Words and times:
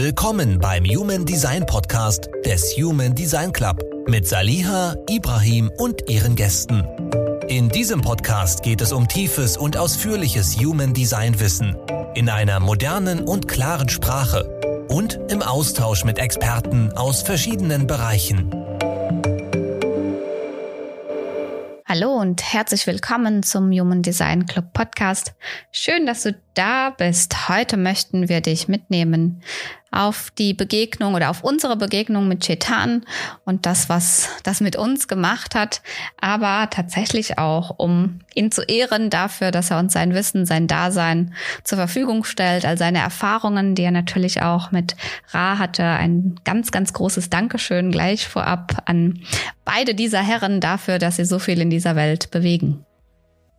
Willkommen 0.00 0.60
beim 0.60 0.84
Human 0.84 1.24
Design 1.24 1.66
Podcast 1.66 2.28
des 2.44 2.76
Human 2.76 3.16
Design 3.16 3.52
Club 3.52 3.82
mit 4.06 4.28
Saliha, 4.28 4.94
Ibrahim 5.10 5.72
und 5.76 6.08
ihren 6.08 6.36
Gästen. 6.36 6.84
In 7.48 7.68
diesem 7.68 8.00
Podcast 8.00 8.62
geht 8.62 8.80
es 8.80 8.92
um 8.92 9.08
tiefes 9.08 9.56
und 9.56 9.76
ausführliches 9.76 10.56
Human 10.60 10.94
Design 10.94 11.40
Wissen 11.40 11.76
in 12.14 12.30
einer 12.30 12.60
modernen 12.60 13.24
und 13.24 13.48
klaren 13.48 13.88
Sprache 13.88 14.86
und 14.88 15.18
im 15.32 15.42
Austausch 15.42 16.04
mit 16.04 16.20
Experten 16.20 16.92
aus 16.92 17.22
verschiedenen 17.22 17.88
Bereichen. 17.88 18.52
Hallo 21.90 22.12
und 22.20 22.52
herzlich 22.52 22.86
willkommen 22.86 23.42
zum 23.42 23.72
Human 23.72 24.02
Design 24.02 24.46
Club 24.46 24.74
Podcast. 24.74 25.34
Schön, 25.72 26.06
dass 26.06 26.22
du 26.22 26.36
da 26.58 26.90
bist. 26.90 27.48
Heute 27.48 27.76
möchten 27.76 28.28
wir 28.28 28.40
dich 28.40 28.66
mitnehmen 28.66 29.42
auf 29.90 30.30
die 30.36 30.54
Begegnung 30.54 31.14
oder 31.14 31.30
auf 31.30 31.44
unsere 31.44 31.76
Begegnung 31.76 32.28
mit 32.28 32.44
Chetan 32.44 33.04
und 33.44 33.64
das, 33.64 33.88
was 33.88 34.28
das 34.42 34.60
mit 34.60 34.76
uns 34.76 35.08
gemacht 35.08 35.54
hat, 35.54 35.82
aber 36.20 36.68
tatsächlich 36.68 37.38
auch, 37.38 37.78
um 37.78 38.20
ihn 38.34 38.50
zu 38.50 38.62
ehren 38.62 39.08
dafür, 39.08 39.50
dass 39.50 39.70
er 39.70 39.78
uns 39.78 39.92
sein 39.92 40.14
Wissen, 40.14 40.46
sein 40.46 40.66
Dasein 40.66 41.32
zur 41.64 41.78
Verfügung 41.78 42.24
stellt, 42.24 42.66
all 42.66 42.76
seine 42.76 42.98
Erfahrungen, 42.98 43.74
die 43.74 43.84
er 43.84 43.92
natürlich 43.92 44.42
auch 44.42 44.72
mit 44.72 44.96
Ra 45.30 45.58
hatte. 45.58 45.84
Ein 45.84 46.34
ganz, 46.44 46.70
ganz 46.70 46.92
großes 46.92 47.30
Dankeschön 47.30 47.90
gleich 47.92 48.28
vorab 48.28 48.82
an 48.84 49.20
beide 49.64 49.94
dieser 49.94 50.20
Herren 50.20 50.60
dafür, 50.60 50.98
dass 50.98 51.16
sie 51.16 51.24
so 51.24 51.38
viel 51.38 51.60
in 51.60 51.70
dieser 51.70 51.96
Welt 51.96 52.30
bewegen. 52.30 52.84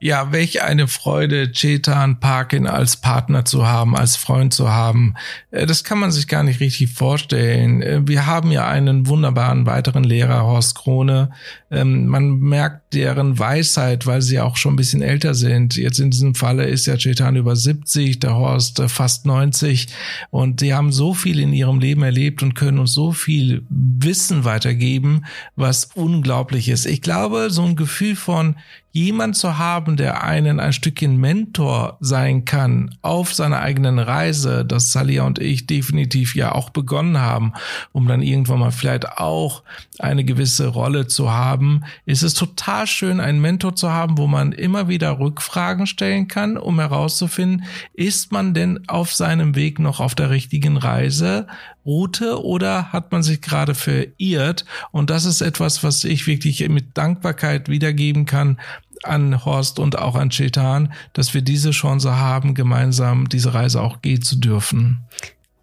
Ja, 0.02 0.32
welch 0.32 0.64
eine 0.64 0.88
Freude, 0.88 1.52
Chetan 1.52 2.22
Parkin 2.22 2.68
als 2.68 2.96
Partner 2.96 3.44
zu 3.44 3.68
haben, 3.68 3.98
als 3.98 4.16
Freund 4.16 4.54
zu 4.54 4.70
haben. 4.70 5.16
Äh, 5.52 5.66
das 5.66 5.84
kann 5.84 6.00
man 6.00 6.12
sich 6.12 6.30
gar 6.30 6.44
nicht 6.44 6.62
richtig 6.62 6.94
vorstellen. 6.94 7.82
Äh, 7.82 8.08
wir 8.08 8.26
haben 8.26 8.50
ja 8.52 8.66
einen 8.66 9.08
wunderbaren 9.08 9.66
weiteren 9.66 10.06
Lehrer, 10.06 10.44
Horst 10.44 10.76
Krone. 10.76 11.32
Ähm, 11.70 12.08
man 12.08 12.40
merkt 12.40 12.94
deren 12.94 13.38
Weisheit, 13.40 14.08
weil 14.08 14.22
sie 14.22 14.40
auch 14.40 14.56
schon 14.56 14.74
ein 14.74 14.78
bisschen 14.78 15.02
älter 15.02 15.36
sind. 15.36 15.76
Jetzt 15.76 16.00
in 16.00 16.12
diesem 16.12 16.34
Falle 16.34 16.64
ist 16.64 16.86
ja 16.86 16.96
Chetan 16.96 17.36
über 17.36 17.58
70, 17.58 18.22
der 18.22 18.36
Horst 18.36 18.80
äh, 18.80 18.88
fast 18.88 19.26
90. 19.26 19.88
Und 20.30 20.62
die 20.62 20.74
haben 20.74 20.94
so 20.94 21.14
viel 21.14 21.40
in 21.40 21.52
ihrem 21.52 21.80
Leben 21.80 22.04
erlebt 22.04 22.42
und 22.42 22.56
können 22.56 22.80
uns 22.80 22.94
so 22.94 23.12
viel 23.12 23.64
Wissen 23.70 24.46
weitergeben, 24.46 25.26
was 25.58 25.90
unglaublich 25.94 26.70
ist. 26.70 26.86
Ich 26.86 27.02
glaube, 27.02 27.50
so 27.50 27.64
ein 27.64 27.76
Gefühl 27.76 28.16
von, 28.16 28.56
jemand 28.92 29.36
zu 29.36 29.58
haben, 29.58 29.98
der 29.98 30.24
einen 30.24 30.60
ein 30.60 30.74
Stückchen 30.74 31.18
Mentor 31.18 31.98
sein 32.00 32.46
kann 32.46 32.96
auf 33.02 33.34
seiner 33.34 33.60
eigenen 33.60 34.00
Reise, 34.00 34.66
das 34.66 34.92
Salia 34.92 35.24
und 35.24 35.40
ich 35.40 35.68
definitiv 35.68 36.36
ja 36.36 36.54
auch 36.54 36.72
begonnen 36.72 37.20
haben, 37.20 37.54
um 37.92 38.08
dann 38.08 38.22
irgendwann 38.22 38.60
mal 38.60 38.72
vielleicht 38.72 39.18
auch 39.18 39.64
eine 40.00 40.24
gewisse 40.24 40.68
Rolle 40.68 41.08
zu 41.08 41.32
haben, 41.32 41.84
ist 42.06 42.24
es 42.24 42.34
total 42.34 42.88
schön, 42.88 43.20
einen 43.20 43.42
Mentor 43.42 43.76
zu 43.76 43.92
haben, 43.92 44.18
wo 44.18 44.28
man 44.28 44.54
immer 44.54 44.88
wieder 44.88 45.20
Rückfragen 45.20 45.86
stellen 45.86 46.28
kann, 46.28 46.58
um 46.58 46.80
herauszufinden, 46.80 47.66
ist 47.94 48.32
man 48.32 48.54
denn 48.54 48.88
auf 48.88 49.14
seinem 49.14 49.56
Weg 49.56 49.80
noch 49.80 50.00
auf 50.00 50.16
der 50.16 50.32
richtigen 50.32 50.78
Reise? 50.78 51.48
Route 51.86 52.44
oder 52.44 52.92
hat 52.92 53.12
man 53.12 53.24
sich 53.24 53.42
gerade 53.42 53.76
verirrt? 53.76 54.66
Und 54.92 55.10
das 55.10 55.26
ist 55.26 55.42
etwas, 55.42 55.84
was 55.84 56.04
ich 56.04 56.28
wirklich 56.28 56.68
mit 56.70 56.98
Dankbarkeit 56.98 57.70
wiedergeben 57.70 58.26
kann 58.26 58.60
an 59.04 59.46
Horst 59.46 59.80
und 59.80 59.98
auch 59.98 60.16
an 60.16 60.30
Chetan, 60.30 60.94
dass 61.14 61.34
wir 61.34 61.42
diese 61.42 61.72
Chance 61.72 62.18
haben, 62.18 62.54
gemeinsam 62.54 63.30
diese 63.30 63.54
Reise 63.54 63.82
auch 63.82 64.02
gehen 64.02 64.22
zu 64.22 64.36
dürfen. 64.36 65.06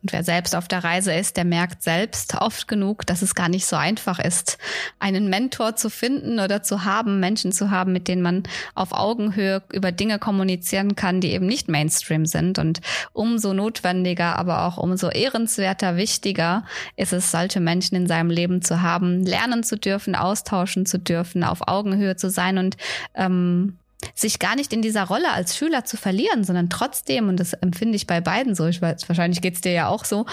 Und 0.06 0.12
wer 0.12 0.22
selbst 0.22 0.54
auf 0.54 0.68
der 0.68 0.84
Reise 0.84 1.12
ist, 1.12 1.36
der 1.36 1.44
merkt 1.44 1.82
selbst 1.82 2.36
oft 2.40 2.68
genug, 2.68 3.04
dass 3.06 3.22
es 3.22 3.34
gar 3.34 3.48
nicht 3.48 3.66
so 3.66 3.74
einfach 3.74 4.20
ist, 4.20 4.56
einen 5.00 5.28
Mentor 5.28 5.74
zu 5.74 5.90
finden 5.90 6.38
oder 6.38 6.62
zu 6.62 6.84
haben, 6.84 7.18
Menschen 7.18 7.50
zu 7.50 7.72
haben, 7.72 7.92
mit 7.92 8.06
denen 8.06 8.22
man 8.22 8.44
auf 8.76 8.92
Augenhöhe 8.92 9.64
über 9.72 9.90
Dinge 9.90 10.20
kommunizieren 10.20 10.94
kann, 10.94 11.20
die 11.20 11.32
eben 11.32 11.46
nicht 11.46 11.68
Mainstream 11.68 12.24
sind. 12.24 12.60
Und 12.60 12.82
umso 13.14 13.52
notwendiger, 13.52 14.38
aber 14.38 14.64
auch 14.64 14.76
umso 14.76 15.08
ehrenswerter, 15.08 15.96
wichtiger 15.96 16.64
ist 16.94 17.12
es, 17.12 17.32
solche 17.32 17.58
Menschen 17.58 17.96
in 17.96 18.06
seinem 18.06 18.30
Leben 18.30 18.62
zu 18.62 18.82
haben, 18.82 19.26
lernen 19.26 19.64
zu 19.64 19.76
dürfen, 19.76 20.14
austauschen 20.14 20.86
zu 20.86 21.00
dürfen, 21.00 21.42
auf 21.42 21.66
Augenhöhe 21.66 22.14
zu 22.14 22.30
sein 22.30 22.58
und 22.58 22.76
ähm, 23.16 23.76
sich 24.14 24.38
gar 24.38 24.56
nicht 24.56 24.72
in 24.72 24.82
dieser 24.82 25.04
Rolle 25.04 25.32
als 25.32 25.56
Schüler 25.56 25.84
zu 25.84 25.96
verlieren, 25.96 26.44
sondern 26.44 26.70
trotzdem, 26.70 27.28
und 27.28 27.40
das 27.40 27.52
empfinde 27.52 27.96
ich 27.96 28.06
bei 28.06 28.20
beiden 28.20 28.54
so, 28.54 28.66
ich 28.66 28.82
weiß, 28.82 29.08
wahrscheinlich 29.08 29.40
geht's 29.40 29.60
dir 29.60 29.72
ja 29.72 29.88
auch 29.88 30.04
so, 30.04 30.26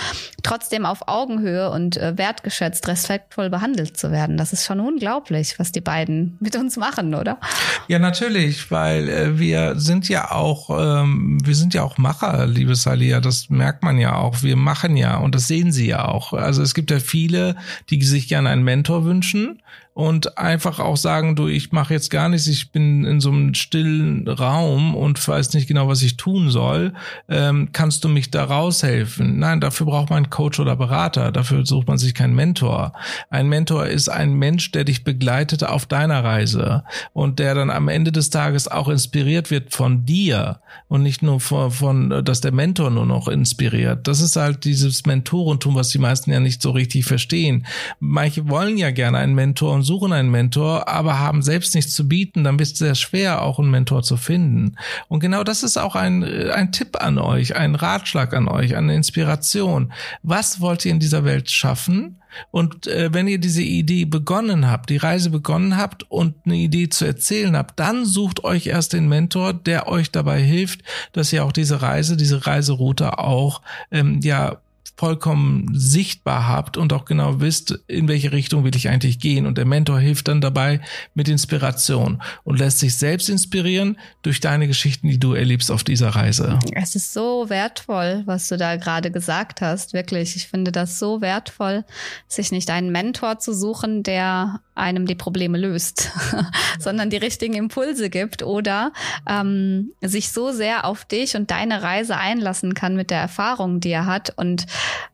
trotzdem 0.44 0.86
auf 0.86 1.08
Augenhöhe 1.08 1.70
und 1.72 1.98
äh, 1.98 2.18
wertgeschätzt, 2.18 2.88
respektvoll 2.88 3.50
behandelt 3.50 3.98
zu 3.98 4.12
werden. 4.12 4.38
Das 4.38 4.54
ist 4.54 4.66
schon 4.66 4.80
unglaublich, 4.80 5.60
was 5.60 5.72
die 5.72 5.82
beiden 5.82 6.38
mit 6.40 6.56
uns 6.56 6.78
machen, 6.78 7.16
oder? 7.16 7.40
Ja, 7.88 8.00
natürlich, 8.00 8.72
weil 8.72 9.10
äh, 9.10 9.40
wir 9.40 9.76
sind 9.80 10.10
ja 10.10 10.32
auch, 10.32 10.70
ähm, 10.70 11.38
wir 11.44 11.56
sind 11.56 11.74
ja 11.74 11.84
auch 11.84 11.98
Macher, 11.98 12.48
liebe 12.48 12.76
Salia, 12.76 13.20
das 13.20 13.50
merkt 13.50 13.84
man 13.84 13.98
ja 13.98 14.16
auch. 14.16 14.44
Wir 14.44 14.56
machen 14.56 14.98
ja 14.98 15.18
und 15.18 15.36
das 15.36 15.48
sehen 15.48 15.72
sie 15.72 15.88
ja 15.88 16.06
auch. 16.06 16.34
Also 16.34 16.62
es 16.62 16.74
gibt 16.74 16.92
ja 16.92 17.00
viele, 17.00 17.56
die 17.90 18.02
sich 18.04 18.28
gerne 18.28 18.50
einen 18.50 18.64
Mentor 18.64 19.06
wünschen 19.06 19.62
und 19.94 20.40
einfach 20.40 20.80
auch 20.80 20.98
sagen, 20.98 21.36
du, 21.36 21.48
ich 21.48 21.72
mache 21.72 21.94
jetzt 21.94 22.10
gar 22.10 22.28
nichts, 22.28 22.48
ich 22.48 22.72
bin 22.72 23.06
in 23.06 23.20
so 23.22 23.30
einem 23.30 23.54
stillen 23.54 24.28
Raum 24.28 24.96
und 24.96 25.26
weiß 25.26 25.54
nicht 25.54 25.68
genau, 25.68 25.88
was 25.88 26.02
ich 26.02 26.18
tun 26.18 26.50
soll, 26.50 26.94
ähm, 27.30 27.70
kannst 27.74 28.04
du 28.04 28.10
mich 28.10 28.32
da 28.32 28.46
raushelfen? 28.46 29.38
Nein, 29.38 29.62
dafür 29.62 29.86
braucht 29.86 30.10
man 30.10 30.18
einen 30.18 30.30
Coach 30.32 30.60
oder 30.60 30.76
Berater, 30.76 31.32
dafür 31.32 31.66
sucht 31.66 31.88
man 31.88 32.00
sich 32.00 32.16
keinen 32.16 32.34
Mentor. 32.34 32.94
Ein 33.30 33.50
Mentor 33.50 33.86
ist 33.86 34.10
ein 34.10 34.34
Mensch, 34.34 34.72
der 34.72 34.84
dich 34.84 35.04
begleitet 35.04 35.64
auf 35.64 35.86
deiner 35.86 36.24
Reise 36.24 36.84
und 37.14 37.38
der 37.38 37.54
dann 37.54 37.70
am 37.70 37.88
Ende 37.88 38.12
des 38.12 38.32
Tages 38.32 38.68
auch 38.68 38.90
inspiriert 38.90 39.52
wird 39.52 39.76
von 39.76 40.06
dir 40.06 40.60
und 40.88 41.04
nicht 41.04 41.22
nur 41.22 41.40
von, 41.40 41.70
von 41.70 42.24
dass 42.26 42.42
der 42.42 42.52
Mentor 42.52 42.90
nur 42.90 43.06
noch 43.06 43.28
inspiriert. 43.28 44.08
Das 44.08 44.22
ist 44.22 44.38
halt 44.38 44.66
dieses 44.66 45.06
Mentorentum, 45.06 45.76
was 45.76 45.90
die 45.90 46.00
meisten 46.00 46.32
ja 46.32 46.40
nicht 46.40 46.64
so 46.64 46.72
richtig 46.72 47.06
verstehen. 47.06 47.68
Manche 48.00 48.50
wollen 48.50 48.78
ja 48.78 48.90
gerne 48.90 49.20
einen 49.20 49.36
Mentor 49.36 49.83
suchen 49.84 50.14
einen 50.14 50.32
Mentor, 50.32 50.88
aber 50.88 51.20
haben 51.20 51.42
selbst 51.42 51.76
nichts 51.76 51.94
zu 51.94 52.08
bieten, 52.08 52.44
dann 52.44 52.58
bist 52.58 52.80
du 52.80 52.86
sehr 52.86 52.96
schwer, 52.96 53.42
auch 53.42 53.60
einen 53.60 53.72
Mentor 53.72 54.04
zu 54.04 54.18
finden. 54.18 54.76
Und 55.08 55.20
genau 55.20 55.44
das 55.44 55.64
ist 55.64 55.78
auch 55.78 55.96
ein, 55.96 56.24
ein 56.24 56.72
Tipp 56.72 57.02
an 57.02 57.18
euch, 57.18 57.56
ein 57.56 57.76
Ratschlag 57.76 58.34
an 58.34 58.48
euch, 58.48 58.76
eine 58.76 58.96
Inspiration. 58.96 59.94
Was 60.24 60.60
wollt 60.60 60.86
ihr 60.86 60.92
in 60.92 61.00
dieser 61.00 61.24
Welt 61.26 61.52
schaffen? 61.52 62.20
Und 62.52 62.88
äh, 62.88 63.14
wenn 63.14 63.28
ihr 63.28 63.38
diese 63.38 63.62
Idee 63.62 64.06
begonnen 64.06 64.70
habt, 64.70 64.90
die 64.90 64.98
Reise 64.98 65.30
begonnen 65.30 65.78
habt 65.78 66.04
und 66.10 66.36
eine 66.46 66.56
Idee 66.56 66.90
zu 66.90 67.06
erzählen 67.06 67.56
habt, 67.56 67.80
dann 67.80 68.06
sucht 68.06 68.44
euch 68.44 68.68
erst 68.68 68.94
den 68.94 69.08
Mentor, 69.08 69.54
der 69.54 69.88
euch 69.88 70.12
dabei 70.12 70.42
hilft, 70.42 70.82
dass 71.12 71.32
ihr 71.32 71.44
auch 71.44 71.52
diese 71.52 71.82
Reise, 71.82 72.18
diese 72.18 72.46
Reiseroute 72.48 73.20
auch 73.20 73.62
ähm, 73.92 74.20
ja 74.22 74.58
vollkommen 74.96 75.68
sichtbar 75.74 76.48
habt 76.48 76.78
und 76.78 76.94
auch 76.94 77.06
genau 77.06 77.40
wisst, 77.42 77.80
in 77.88 78.08
welche 78.08 78.32
Richtung 78.32 78.64
will 78.64 78.76
ich 78.76 78.90
eigentlich 78.90 79.20
gehen. 79.20 79.46
Und 79.46 79.58
der 79.58 79.66
Mentor 79.66 80.00
hilft 80.00 80.28
dann 80.28 80.40
dabei 80.40 80.82
mit 81.16 81.28
Inspiration 81.28 82.22
und 82.44 82.60
lässt 82.60 82.80
sich 82.80 82.96
selbst 82.96 83.30
inspirieren 83.30 83.98
durch 84.22 84.40
deine 84.40 84.68
Geschichten, 84.68 85.08
die 85.08 85.20
du 85.20 85.34
erlebst 85.34 85.72
auf 85.72 85.84
dieser 85.84 86.10
Reise. 86.10 86.60
Es 86.74 86.96
ist 86.96 87.12
so 87.12 87.50
wertvoll, 87.50 88.24
was 88.26 88.48
du 88.48 88.58
da 88.58 88.76
gerade 88.76 89.10
gesagt 89.10 89.62
hast. 89.62 89.94
Wirklich, 89.94 90.36
ich 90.36 90.48
finde 90.48 90.72
das 90.72 91.00
so 91.00 91.22
wertvoll, 91.22 91.86
sich 92.28 92.52
nicht 92.52 92.70
einen 92.70 92.92
Mentor 92.92 93.40
zu 93.40 93.54
suchen, 93.54 94.04
der 94.04 94.62
einem 94.76 95.06
die 95.06 95.16
Probleme 95.16 95.58
löst, 95.58 96.12
sondern 96.80 97.10
die 97.10 97.18
richtigen 97.18 97.54
Impulse 97.54 98.10
gibt 98.10 98.44
oder 98.44 98.92
ähm, 99.30 99.92
sich 100.02 100.32
so 100.32 100.52
sehr 100.52 100.86
auf 100.86 101.06
dich 101.06 101.36
und 101.36 101.52
deine 101.52 101.84
Reise 101.84 102.18
einlassen 102.18 102.74
kann 102.74 102.96
mit 102.96 103.12
der 103.12 103.20
Erfahrung, 103.20 103.80
die 103.80 103.92
er 103.92 104.06
hat 104.06 104.34
und 104.36 104.66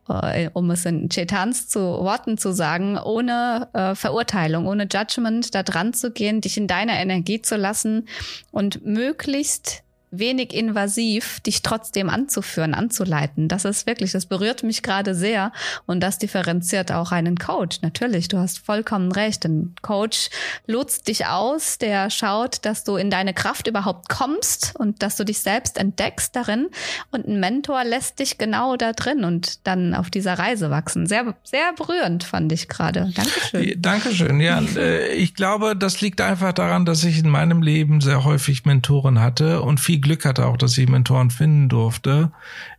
äh, 0.07 0.49
um 0.53 0.71
es 0.71 0.85
in 0.85 1.09
Chetans 1.09 1.67
zu 1.67 1.79
Worten 1.79 2.37
zu 2.37 2.53
sagen, 2.53 2.97
ohne 2.97 3.67
äh, 3.73 3.95
Verurteilung, 3.95 4.67
ohne 4.67 4.87
Judgment 4.91 5.53
da 5.53 5.63
dran 5.63 5.93
zu 5.93 6.11
gehen, 6.11 6.41
dich 6.41 6.57
in 6.57 6.67
deiner 6.67 6.93
Energie 6.93 7.41
zu 7.41 7.55
lassen 7.55 8.07
und 8.51 8.85
möglichst 8.85 9.83
wenig 10.11 10.53
invasiv, 10.53 11.39
dich 11.41 11.61
trotzdem 11.61 12.09
anzuführen, 12.09 12.73
anzuleiten. 12.73 13.47
Das 13.47 13.65
ist 13.65 13.85
wirklich, 13.85 14.11
das 14.11 14.25
berührt 14.25 14.63
mich 14.63 14.81
gerade 14.81 15.13
sehr 15.13 15.51
und 15.85 16.01
das 16.01 16.17
differenziert 16.17 16.91
auch 16.91 17.11
einen 17.11 17.37
Coach. 17.37 17.81
Natürlich, 17.81 18.27
du 18.27 18.37
hast 18.37 18.59
vollkommen 18.59 19.11
recht. 19.11 19.45
Ein 19.45 19.75
Coach 19.81 20.29
lotst 20.67 21.07
dich 21.07 21.27
aus, 21.27 21.77
der 21.77 22.09
schaut, 22.09 22.65
dass 22.65 22.83
du 22.83 22.95
in 22.95 23.09
deine 23.09 23.33
Kraft 23.33 23.67
überhaupt 23.67 24.09
kommst 24.09 24.73
und 24.77 25.03
dass 25.03 25.15
du 25.15 25.23
dich 25.23 25.39
selbst 25.39 25.77
entdeckst 25.77 26.35
darin 26.35 26.69
und 27.11 27.27
ein 27.27 27.39
Mentor 27.39 27.83
lässt 27.83 28.19
dich 28.19 28.37
genau 28.37 28.75
da 28.75 28.93
drin 28.93 29.23
und 29.23 29.67
dann 29.67 29.93
auf 29.93 30.09
dieser 30.09 30.39
Reise 30.39 30.69
wachsen. 30.69 31.05
Sehr, 31.05 31.35
sehr 31.43 31.73
berührend 31.73 32.23
fand 32.23 32.51
ich 32.51 32.67
gerade. 32.67 33.11
Dankeschön. 33.15 33.81
Dankeschön. 33.81 34.39
Ja, 34.39 34.61
äh, 34.75 35.13
ich 35.13 35.35
glaube, 35.35 35.75
das 35.75 36.01
liegt 36.01 36.21
einfach 36.21 36.53
daran, 36.53 36.85
dass 36.85 37.03
ich 37.03 37.19
in 37.19 37.29
meinem 37.29 37.61
Leben 37.61 38.01
sehr 38.01 38.23
häufig 38.23 38.65
Mentoren 38.65 39.19
hatte 39.19 39.61
und 39.61 39.79
viel 39.79 39.98
viel 39.99 40.15
Glück 40.15 40.25
hatte 40.25 40.45
auch, 40.45 40.55
dass 40.55 40.77
ich 40.77 40.87
Mentoren 40.87 41.29
finden 41.29 41.67
durfte. 41.67 42.31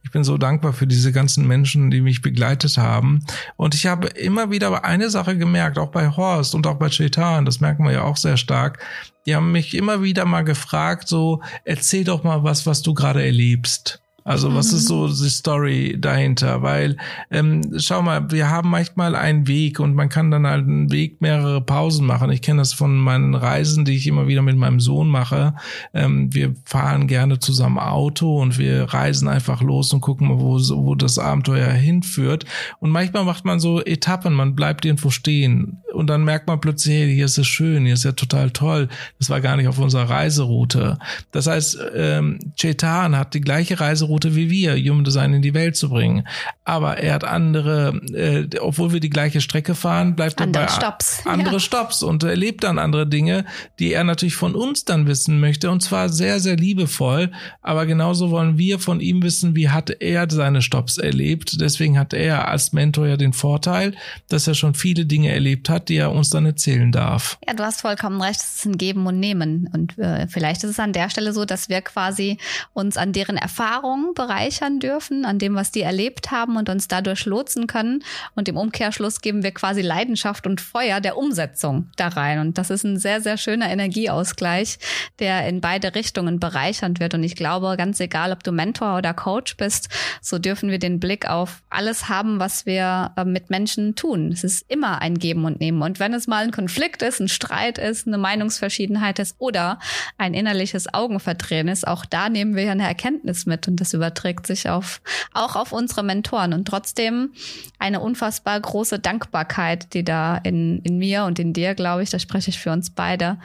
Ich 0.02 0.10
bin 0.10 0.24
so 0.24 0.38
dankbar 0.38 0.72
für 0.72 0.86
diese 0.86 1.12
ganzen 1.12 1.46
Menschen, 1.46 1.90
die 1.90 2.00
mich 2.00 2.22
begleitet 2.22 2.78
haben. 2.78 3.24
Und 3.56 3.74
ich 3.74 3.86
habe 3.86 4.08
immer 4.08 4.50
wieder 4.50 4.84
eine 4.84 5.10
Sache 5.10 5.36
gemerkt, 5.36 5.78
auch 5.78 5.90
bei 5.90 6.08
Horst 6.08 6.54
und 6.54 6.66
auch 6.66 6.76
bei 6.76 6.88
Chetan, 6.88 7.44
das 7.44 7.60
merken 7.60 7.84
wir 7.84 7.92
ja 7.92 8.02
auch 8.04 8.16
sehr 8.16 8.38
stark. 8.38 8.78
Die 9.26 9.36
haben 9.36 9.52
mich 9.52 9.74
immer 9.76 10.02
wieder 10.02 10.24
mal 10.24 10.44
gefragt, 10.44 11.08
so, 11.08 11.42
erzähl 11.64 12.04
doch 12.04 12.24
mal 12.24 12.42
was, 12.42 12.64
was 12.64 12.80
du 12.80 12.94
gerade 12.94 13.22
erlebst. 13.22 14.00
Also 14.30 14.54
was 14.54 14.72
ist 14.72 14.86
so 14.86 15.08
mhm. 15.08 15.10
die 15.10 15.28
Story 15.28 15.96
dahinter? 15.98 16.62
Weil 16.62 16.96
ähm, 17.32 17.62
schau 17.78 18.00
mal, 18.00 18.30
wir 18.30 18.48
haben 18.48 18.70
manchmal 18.70 19.16
einen 19.16 19.48
Weg 19.48 19.80
und 19.80 19.96
man 19.96 20.08
kann 20.08 20.30
dann 20.30 20.46
halt 20.46 20.68
einen 20.68 20.92
Weg 20.92 21.20
mehrere 21.20 21.60
Pausen 21.60 22.06
machen. 22.06 22.30
Ich 22.30 22.40
kenne 22.40 22.60
das 22.60 22.72
von 22.72 22.96
meinen 22.96 23.34
Reisen, 23.34 23.84
die 23.84 23.96
ich 23.96 24.06
immer 24.06 24.28
wieder 24.28 24.42
mit 24.42 24.56
meinem 24.56 24.78
Sohn 24.78 25.08
mache. 25.08 25.56
Ähm, 25.92 26.32
wir 26.32 26.54
fahren 26.64 27.08
gerne 27.08 27.40
zusammen 27.40 27.80
Auto 27.80 28.40
und 28.40 28.56
wir 28.56 28.84
reisen 28.84 29.26
einfach 29.26 29.62
los 29.62 29.92
und 29.92 30.00
gucken 30.00 30.28
mal, 30.28 30.38
wo, 30.38 30.60
wo 30.60 30.94
das 30.94 31.18
Abenteuer 31.18 31.72
hinführt. 31.72 32.44
Und 32.78 32.90
manchmal 32.90 33.24
macht 33.24 33.44
man 33.44 33.58
so 33.58 33.82
Etappen, 33.82 34.32
man 34.32 34.54
bleibt 34.54 34.84
irgendwo 34.84 35.10
stehen 35.10 35.82
und 35.92 36.06
dann 36.06 36.24
merkt 36.24 36.46
man 36.46 36.60
plötzlich, 36.60 36.94
hey, 36.94 37.14
hier 37.14 37.24
ist 37.24 37.38
es 37.38 37.46
schön, 37.46 37.84
hier 37.84 37.94
ist 37.94 38.04
ja 38.04 38.12
total 38.12 38.50
toll. 38.52 38.88
Das 39.18 39.28
war 39.28 39.40
gar 39.40 39.56
nicht 39.56 39.66
auf 39.66 39.78
unserer 39.78 40.08
Reiseroute. 40.08 40.98
Das 41.32 41.46
heißt, 41.46 41.78
ähm, 41.96 42.38
Chetan 42.56 43.16
hat 43.16 43.34
die 43.34 43.40
gleiche 43.40 43.80
Reiseroute 43.80 44.19
wie 44.24 44.50
wir, 44.50 44.76
Human 44.76 45.04
Design 45.04 45.34
in 45.34 45.42
die 45.42 45.54
Welt 45.54 45.76
zu 45.76 45.90
bringen. 45.90 46.26
Aber 46.64 46.98
er 46.98 47.14
hat 47.14 47.24
andere, 47.24 48.00
äh, 48.12 48.46
obwohl 48.60 48.92
wir 48.92 49.00
die 49.00 49.10
gleiche 49.10 49.40
Strecke 49.40 49.74
fahren, 49.74 50.16
bleibt 50.16 50.40
andere 50.40 50.64
er 50.64 50.66
bei 50.66 50.72
Stops. 50.72 51.22
andere 51.26 51.54
ja. 51.54 51.60
Stops 51.60 52.02
und 52.02 52.22
erlebt 52.22 52.64
dann 52.64 52.78
andere 52.78 53.06
Dinge, 53.06 53.44
die 53.78 53.92
er 53.92 54.04
natürlich 54.04 54.36
von 54.36 54.54
uns 54.54 54.84
dann 54.84 55.06
wissen 55.06 55.40
möchte. 55.40 55.70
Und 55.70 55.82
zwar 55.82 56.08
sehr, 56.08 56.40
sehr 56.40 56.56
liebevoll. 56.56 57.30
Aber 57.62 57.86
genauso 57.86 58.30
wollen 58.30 58.58
wir 58.58 58.78
von 58.78 59.00
ihm 59.00 59.22
wissen, 59.22 59.56
wie 59.56 59.68
hat 59.68 59.90
er 59.90 60.30
seine 60.30 60.62
Stops 60.62 60.98
erlebt. 60.98 61.60
Deswegen 61.60 61.98
hat 61.98 62.12
er 62.12 62.48
als 62.48 62.72
Mentor 62.72 63.06
ja 63.06 63.16
den 63.16 63.32
Vorteil, 63.32 63.94
dass 64.28 64.46
er 64.46 64.54
schon 64.54 64.74
viele 64.74 65.06
Dinge 65.06 65.32
erlebt 65.32 65.68
hat, 65.68 65.88
die 65.88 65.96
er 65.96 66.12
uns 66.12 66.30
dann 66.30 66.46
erzählen 66.46 66.92
darf. 66.92 67.38
Ja, 67.46 67.54
du 67.54 67.64
hast 67.64 67.80
vollkommen 67.80 68.20
recht, 68.20 68.40
es 68.40 68.56
ist 68.56 68.66
ein 68.66 68.78
Geben 68.78 69.06
und 69.06 69.18
Nehmen. 69.18 69.68
Und 69.72 69.98
äh, 69.98 70.26
vielleicht 70.28 70.64
ist 70.64 70.70
es 70.70 70.78
an 70.78 70.92
der 70.92 71.10
Stelle 71.10 71.32
so, 71.32 71.44
dass 71.44 71.68
wir 71.68 71.82
quasi 71.82 72.38
uns 72.72 72.96
an 72.96 73.12
deren 73.12 73.36
Erfahrungen 73.36 73.99
bereichern 74.14 74.80
dürfen, 74.80 75.24
an 75.24 75.38
dem, 75.38 75.54
was 75.54 75.70
die 75.70 75.82
erlebt 75.82 76.30
haben 76.30 76.56
und 76.56 76.68
uns 76.68 76.88
dadurch 76.88 77.24
lotsen 77.26 77.66
können. 77.66 78.02
Und 78.34 78.48
im 78.48 78.56
Umkehrschluss 78.56 79.20
geben 79.20 79.42
wir 79.42 79.52
quasi 79.52 79.82
Leidenschaft 79.82 80.46
und 80.46 80.60
Feuer 80.60 81.00
der 81.00 81.16
Umsetzung 81.16 81.90
da 81.96 82.08
rein. 82.08 82.40
Und 82.40 82.58
das 82.58 82.70
ist 82.70 82.84
ein 82.84 82.98
sehr, 82.98 83.20
sehr 83.20 83.36
schöner 83.36 83.70
Energieausgleich, 83.70 84.78
der 85.18 85.46
in 85.48 85.60
beide 85.60 85.94
Richtungen 85.94 86.40
bereichernd 86.40 87.00
wird. 87.00 87.14
Und 87.14 87.22
ich 87.22 87.36
glaube, 87.36 87.74
ganz 87.76 88.00
egal, 88.00 88.32
ob 88.32 88.42
du 88.42 88.52
Mentor 88.52 88.98
oder 88.98 89.14
Coach 89.14 89.56
bist, 89.56 89.88
so 90.20 90.38
dürfen 90.38 90.70
wir 90.70 90.78
den 90.78 91.00
Blick 91.00 91.28
auf 91.28 91.62
alles 91.70 92.08
haben, 92.08 92.40
was 92.40 92.66
wir 92.66 93.12
äh, 93.16 93.24
mit 93.24 93.50
Menschen 93.50 93.94
tun. 93.94 94.32
Es 94.32 94.44
ist 94.44 94.64
immer 94.68 95.00
ein 95.02 95.18
Geben 95.18 95.44
und 95.44 95.60
Nehmen. 95.60 95.82
Und 95.82 96.00
wenn 96.00 96.14
es 96.14 96.26
mal 96.26 96.44
ein 96.44 96.50
Konflikt 96.50 97.02
ist, 97.02 97.20
ein 97.20 97.28
Streit 97.28 97.78
ist, 97.78 98.06
eine 98.06 98.18
Meinungsverschiedenheit 98.18 99.18
ist 99.18 99.36
oder 99.38 99.78
ein 100.18 100.34
innerliches 100.34 100.92
Augenverdrehen 100.92 101.68
ist, 101.68 101.86
auch 101.86 102.04
da 102.04 102.28
nehmen 102.28 102.54
wir 102.54 102.64
ja 102.64 102.72
eine 102.72 102.86
Erkenntnis 102.86 103.46
mit 103.46 103.68
und 103.68 103.76
das 103.76 103.89
überträgt 103.94 104.46
sich 104.46 104.68
auf, 104.68 105.00
auch 105.32 105.56
auf 105.56 105.72
unsere 105.72 106.02
Mentoren 106.02 106.52
und 106.52 106.66
trotzdem 106.66 107.32
eine 107.78 108.00
unfassbar 108.00 108.58
große 108.60 108.98
Dankbarkeit, 108.98 109.94
die 109.94 110.04
da 110.04 110.36
in, 110.36 110.80
in 110.82 110.98
mir 110.98 111.24
und 111.24 111.38
in 111.38 111.52
dir, 111.52 111.74
glaube 111.74 112.02
ich, 112.02 112.10
da 112.10 112.18
spreche 112.18 112.50
ich 112.50 112.58
für 112.58 112.72
uns 112.72 112.90
beide, 112.90 113.38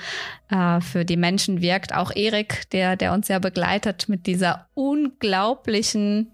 äh, 0.50 0.82
für 0.82 1.06
die 1.06 1.18
Menschen 1.18 1.62
wirkt. 1.62 1.94
Auch 1.94 2.12
Erik, 2.16 2.70
der, 2.72 2.96
der 2.96 3.14
uns 3.14 3.28
ja 3.28 3.40
begleitet 3.40 4.10
mit 4.10 4.28
dieser 4.28 4.68
unglaublichen 4.74 6.32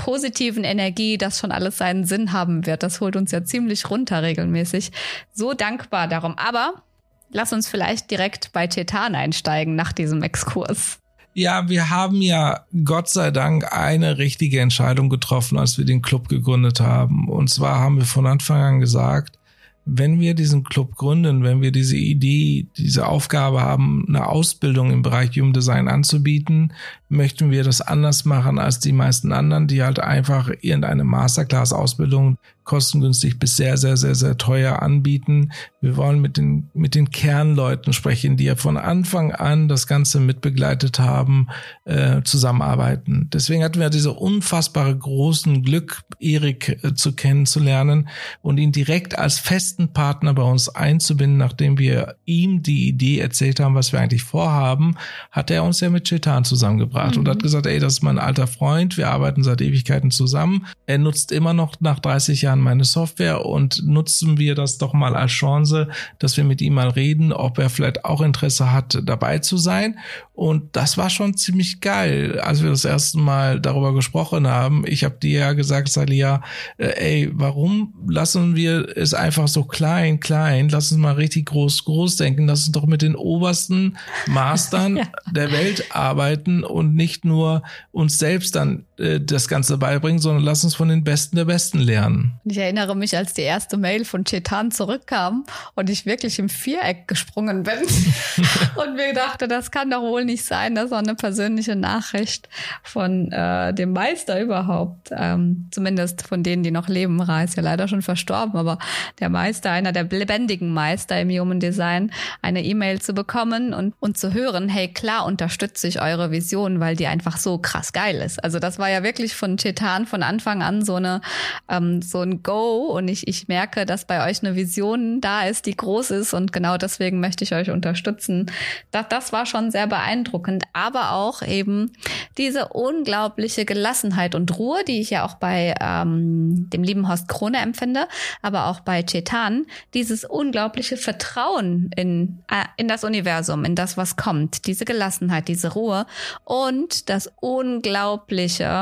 positiven 0.00 0.64
Energie, 0.64 1.18
dass 1.18 1.38
schon 1.38 1.52
alles 1.52 1.76
seinen 1.76 2.04
Sinn 2.04 2.32
haben 2.32 2.64
wird. 2.64 2.82
Das 2.82 3.00
holt 3.00 3.16
uns 3.16 3.32
ja 3.32 3.44
ziemlich 3.44 3.90
runter 3.90 4.22
regelmäßig. 4.22 4.92
So 5.32 5.52
dankbar 5.52 6.08
darum. 6.08 6.38
Aber 6.38 6.82
lass 7.30 7.52
uns 7.52 7.68
vielleicht 7.68 8.10
direkt 8.10 8.52
bei 8.52 8.66
Tetan 8.66 9.14
einsteigen 9.14 9.76
nach 9.76 9.92
diesem 9.92 10.22
Exkurs. 10.22 10.98
Ja, 11.40 11.70
wir 11.70 11.88
haben 11.88 12.20
ja 12.20 12.66
Gott 12.84 13.08
sei 13.08 13.30
Dank 13.30 13.72
eine 13.72 14.18
richtige 14.18 14.60
Entscheidung 14.60 15.08
getroffen, 15.08 15.58
als 15.58 15.78
wir 15.78 15.86
den 15.86 16.02
Club 16.02 16.28
gegründet 16.28 16.80
haben. 16.80 17.30
Und 17.30 17.48
zwar 17.48 17.78
haben 17.78 17.96
wir 17.96 18.04
von 18.04 18.26
Anfang 18.26 18.60
an 18.60 18.80
gesagt, 18.80 19.38
wenn 19.86 20.20
wir 20.20 20.34
diesen 20.34 20.64
Club 20.64 20.96
gründen, 20.96 21.42
wenn 21.42 21.62
wir 21.62 21.72
diese 21.72 21.96
Idee, 21.96 22.66
diese 22.76 23.06
Aufgabe 23.06 23.62
haben, 23.62 24.04
eine 24.06 24.26
Ausbildung 24.26 24.90
im 24.90 25.00
Bereich 25.00 25.30
Human 25.30 25.54
Design 25.54 25.88
anzubieten, 25.88 26.74
möchten 27.10 27.50
wir 27.50 27.64
das 27.64 27.80
anders 27.80 28.24
machen 28.24 28.58
als 28.58 28.78
die 28.78 28.92
meisten 28.92 29.32
anderen, 29.32 29.66
die 29.66 29.82
halt 29.82 29.98
einfach 29.98 30.48
irgendeine 30.60 31.02
Masterclass-Ausbildung 31.02 32.38
kostengünstig 32.62 33.40
bis 33.40 33.56
sehr, 33.56 33.76
sehr, 33.76 33.96
sehr, 33.96 34.14
sehr 34.14 34.38
teuer 34.38 34.80
anbieten. 34.80 35.50
Wir 35.80 35.96
wollen 35.96 36.20
mit 36.20 36.36
den, 36.36 36.70
mit 36.72 36.94
den 36.94 37.10
Kernleuten 37.10 37.92
sprechen, 37.92 38.36
die 38.36 38.44
ja 38.44 38.54
von 38.54 38.76
Anfang 38.76 39.32
an 39.32 39.66
das 39.66 39.88
Ganze 39.88 40.20
mitbegleitet 40.20 41.00
haben, 41.00 41.48
äh, 41.84 42.22
zusammenarbeiten. 42.22 43.28
Deswegen 43.32 43.64
hatten 43.64 43.80
wir 43.80 43.90
diese 43.90 44.12
unfassbare 44.12 44.96
großen 44.96 45.64
Glück, 45.64 46.02
Erik 46.20 46.78
äh, 46.84 46.94
zu 46.94 47.12
kennenzulernen 47.12 48.08
und 48.40 48.58
ihn 48.58 48.70
direkt 48.70 49.18
als 49.18 49.40
festen 49.40 49.92
Partner 49.92 50.34
bei 50.34 50.44
uns 50.44 50.68
einzubinden, 50.68 51.38
nachdem 51.38 51.76
wir 51.76 52.14
ihm 52.24 52.62
die 52.62 52.86
Idee 52.86 53.18
erzählt 53.18 53.58
haben, 53.58 53.74
was 53.74 53.92
wir 53.92 53.98
eigentlich 53.98 54.22
vorhaben, 54.22 54.94
hat 55.32 55.50
er 55.50 55.64
uns 55.64 55.80
ja 55.80 55.90
mit 55.90 56.04
Chetan 56.04 56.44
zusammengebracht 56.44 56.99
mhm. 57.08 57.20
und 57.20 57.28
hat 57.28 57.38
mhm. 57.38 57.42
gesagt, 57.42 57.66
ey, 57.66 57.78
das 57.78 57.94
ist 57.94 58.02
mein 58.02 58.18
alter 58.18 58.46
Freund, 58.46 58.96
wir 58.96 59.10
arbeiten 59.10 59.42
seit 59.42 59.60
Ewigkeiten 59.60 60.10
zusammen. 60.10 60.66
Er 60.86 60.98
nutzt 60.98 61.32
immer 61.32 61.52
noch 61.52 61.80
nach 61.80 61.98
30 61.98 62.42
Jahren 62.42 62.60
meine 62.60 62.84
Software 62.84 63.46
und 63.46 63.82
nutzen 63.86 64.38
wir 64.38 64.54
das 64.54 64.78
doch 64.78 64.92
mal 64.92 65.14
als 65.14 65.32
Chance, 65.32 65.88
dass 66.18 66.36
wir 66.36 66.44
mit 66.44 66.60
ihm 66.60 66.74
mal 66.74 66.88
reden, 66.88 67.32
ob 67.32 67.58
er 67.58 67.70
vielleicht 67.70 68.04
auch 68.04 68.20
Interesse 68.20 68.72
hat, 68.72 69.00
dabei 69.04 69.38
zu 69.38 69.56
sein. 69.56 69.98
Und 70.40 70.74
das 70.74 70.96
war 70.96 71.10
schon 71.10 71.36
ziemlich 71.36 71.82
geil, 71.82 72.40
als 72.40 72.62
wir 72.62 72.70
das 72.70 72.86
erste 72.86 73.18
Mal 73.18 73.60
darüber 73.60 73.92
gesprochen 73.92 74.46
haben. 74.46 74.84
Ich 74.86 75.04
habe 75.04 75.16
dir 75.16 75.40
ja 75.40 75.52
gesagt, 75.52 75.88
Salia, 75.88 76.42
äh, 76.78 76.86
ey, 76.96 77.30
warum 77.34 77.92
lassen 78.08 78.56
wir 78.56 78.96
es 78.96 79.12
einfach 79.12 79.48
so 79.48 79.64
klein, 79.64 80.18
klein? 80.18 80.70
Lass 80.70 80.92
uns 80.92 81.00
mal 81.00 81.12
richtig 81.12 81.44
groß, 81.46 81.84
groß 81.84 82.16
denken. 82.16 82.46
Lass 82.46 82.60
uns 82.60 82.72
doch 82.72 82.86
mit 82.86 83.02
den 83.02 83.16
obersten 83.16 83.98
Mastern 84.26 84.96
ja. 84.96 85.04
der 85.30 85.52
Welt 85.52 85.94
arbeiten 85.94 86.64
und 86.64 86.89
nicht 86.94 87.24
nur 87.24 87.62
uns 87.92 88.18
selbst 88.18 88.56
dann 88.56 88.84
äh, 89.00 89.20
das 89.20 89.48
Ganze 89.48 89.78
beibringen, 89.78 90.20
sondern 90.20 90.44
lass 90.44 90.64
uns 90.64 90.74
von 90.74 90.88
den 90.88 91.04
Besten 91.04 91.36
der 91.36 91.44
Besten 91.44 91.78
lernen. 91.78 92.38
Ich 92.44 92.58
erinnere 92.58 92.94
mich, 92.94 93.16
als 93.16 93.34
die 93.34 93.42
erste 93.42 93.76
Mail 93.76 94.04
von 94.04 94.24
Chetan 94.24 94.70
zurückkam 94.70 95.44
und 95.74 95.88
ich 95.88 96.06
wirklich 96.06 96.38
im 96.38 96.48
Viereck 96.48 97.08
gesprungen 97.08 97.62
bin 97.62 97.78
und 98.76 98.96
mir 98.96 99.14
dachte, 99.14 99.48
das 99.48 99.70
kann 99.70 99.90
doch 99.90 100.02
wohl 100.02 100.24
nicht 100.24 100.44
sein, 100.44 100.74
das 100.74 100.90
war 100.90 100.98
eine 100.98 101.14
persönliche 101.14 101.76
Nachricht 101.76 102.48
von 102.82 103.32
äh, 103.32 103.72
dem 103.72 103.92
Meister 103.92 104.40
überhaupt. 104.40 105.10
Ähm, 105.12 105.68
zumindest 105.70 106.26
von 106.26 106.42
denen, 106.42 106.62
die 106.62 106.70
noch 106.70 106.88
leben. 106.88 107.20
Ra 107.20 107.42
ist 107.42 107.56
ja 107.56 107.62
leider 107.62 107.88
schon 107.88 108.02
verstorben, 108.02 108.58
aber 108.58 108.78
der 109.18 109.28
Meister, 109.28 109.70
einer 109.70 109.92
der 109.92 110.04
lebendigen 110.04 110.72
Meister 110.72 111.20
im 111.20 111.30
Human 111.30 111.60
Design, 111.60 112.12
eine 112.42 112.62
E-Mail 112.64 113.00
zu 113.00 113.14
bekommen 113.14 113.72
und, 113.72 113.94
und 114.00 114.18
zu 114.18 114.34
hören, 114.34 114.68
hey, 114.68 114.88
klar 114.88 115.24
unterstütze 115.24 115.88
ich 115.88 116.00
eure 116.02 116.30
Vision, 116.30 116.80
weil 116.80 116.96
die 116.96 117.06
einfach 117.06 117.36
so 117.36 117.58
krass 117.58 117.92
geil 117.92 118.16
ist. 118.16 118.42
Also 118.42 118.58
das 118.58 118.78
war 118.78 118.89
ja 118.90 119.02
wirklich 119.02 119.34
von 119.34 119.56
Chetan 119.56 120.06
von 120.06 120.22
Anfang 120.22 120.62
an 120.62 120.84
so 120.84 120.96
eine 120.96 121.20
ähm, 121.68 122.02
so 122.02 122.20
ein 122.20 122.42
Go. 122.42 122.86
Und 122.86 123.08
ich, 123.08 123.26
ich 123.28 123.48
merke, 123.48 123.86
dass 123.86 124.04
bei 124.04 124.28
euch 124.28 124.42
eine 124.42 124.56
Vision 124.56 125.20
da 125.20 125.44
ist, 125.44 125.66
die 125.66 125.76
groß 125.76 126.10
ist. 126.10 126.34
Und 126.34 126.52
genau 126.52 126.76
deswegen 126.76 127.20
möchte 127.20 127.44
ich 127.44 127.54
euch 127.54 127.70
unterstützen. 127.70 128.50
Das, 128.90 129.06
das 129.08 129.32
war 129.32 129.46
schon 129.46 129.70
sehr 129.70 129.86
beeindruckend, 129.86 130.64
aber 130.72 131.12
auch 131.12 131.42
eben 131.42 131.92
diese 132.36 132.68
unglaubliche 132.68 133.64
Gelassenheit 133.64 134.34
und 134.34 134.58
Ruhe, 134.58 134.84
die 134.86 135.00
ich 135.00 135.10
ja 135.10 135.24
auch 135.24 135.34
bei 135.34 135.74
ähm, 135.80 136.68
dem 136.70 136.82
lieben 136.82 137.08
Horst 137.08 137.28
Krone 137.28 137.58
empfinde, 137.58 138.08
aber 138.42 138.66
auch 138.66 138.80
bei 138.80 139.02
Chetan, 139.02 139.66
dieses 139.94 140.24
unglaubliche 140.24 140.96
Vertrauen 140.96 141.90
in, 141.96 142.42
äh, 142.50 142.64
in 142.76 142.88
das 142.88 143.04
Universum, 143.04 143.64
in 143.64 143.74
das, 143.74 143.96
was 143.96 144.16
kommt, 144.16 144.66
diese 144.66 144.84
Gelassenheit, 144.84 145.48
diese 145.48 145.72
Ruhe. 145.72 146.06
Und 146.44 147.08
das 147.08 147.30
unglaubliche 147.40 148.79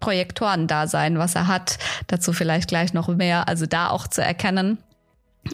Projektoren 0.00 0.66
da 0.66 0.86
sein, 0.86 1.18
was 1.18 1.34
er 1.34 1.46
hat. 1.46 1.78
Dazu 2.08 2.32
vielleicht 2.32 2.68
gleich 2.68 2.92
noch 2.92 3.08
mehr. 3.08 3.48
Also 3.48 3.64
da 3.66 3.88
auch 3.88 4.06
zu 4.06 4.22
erkennen, 4.22 4.78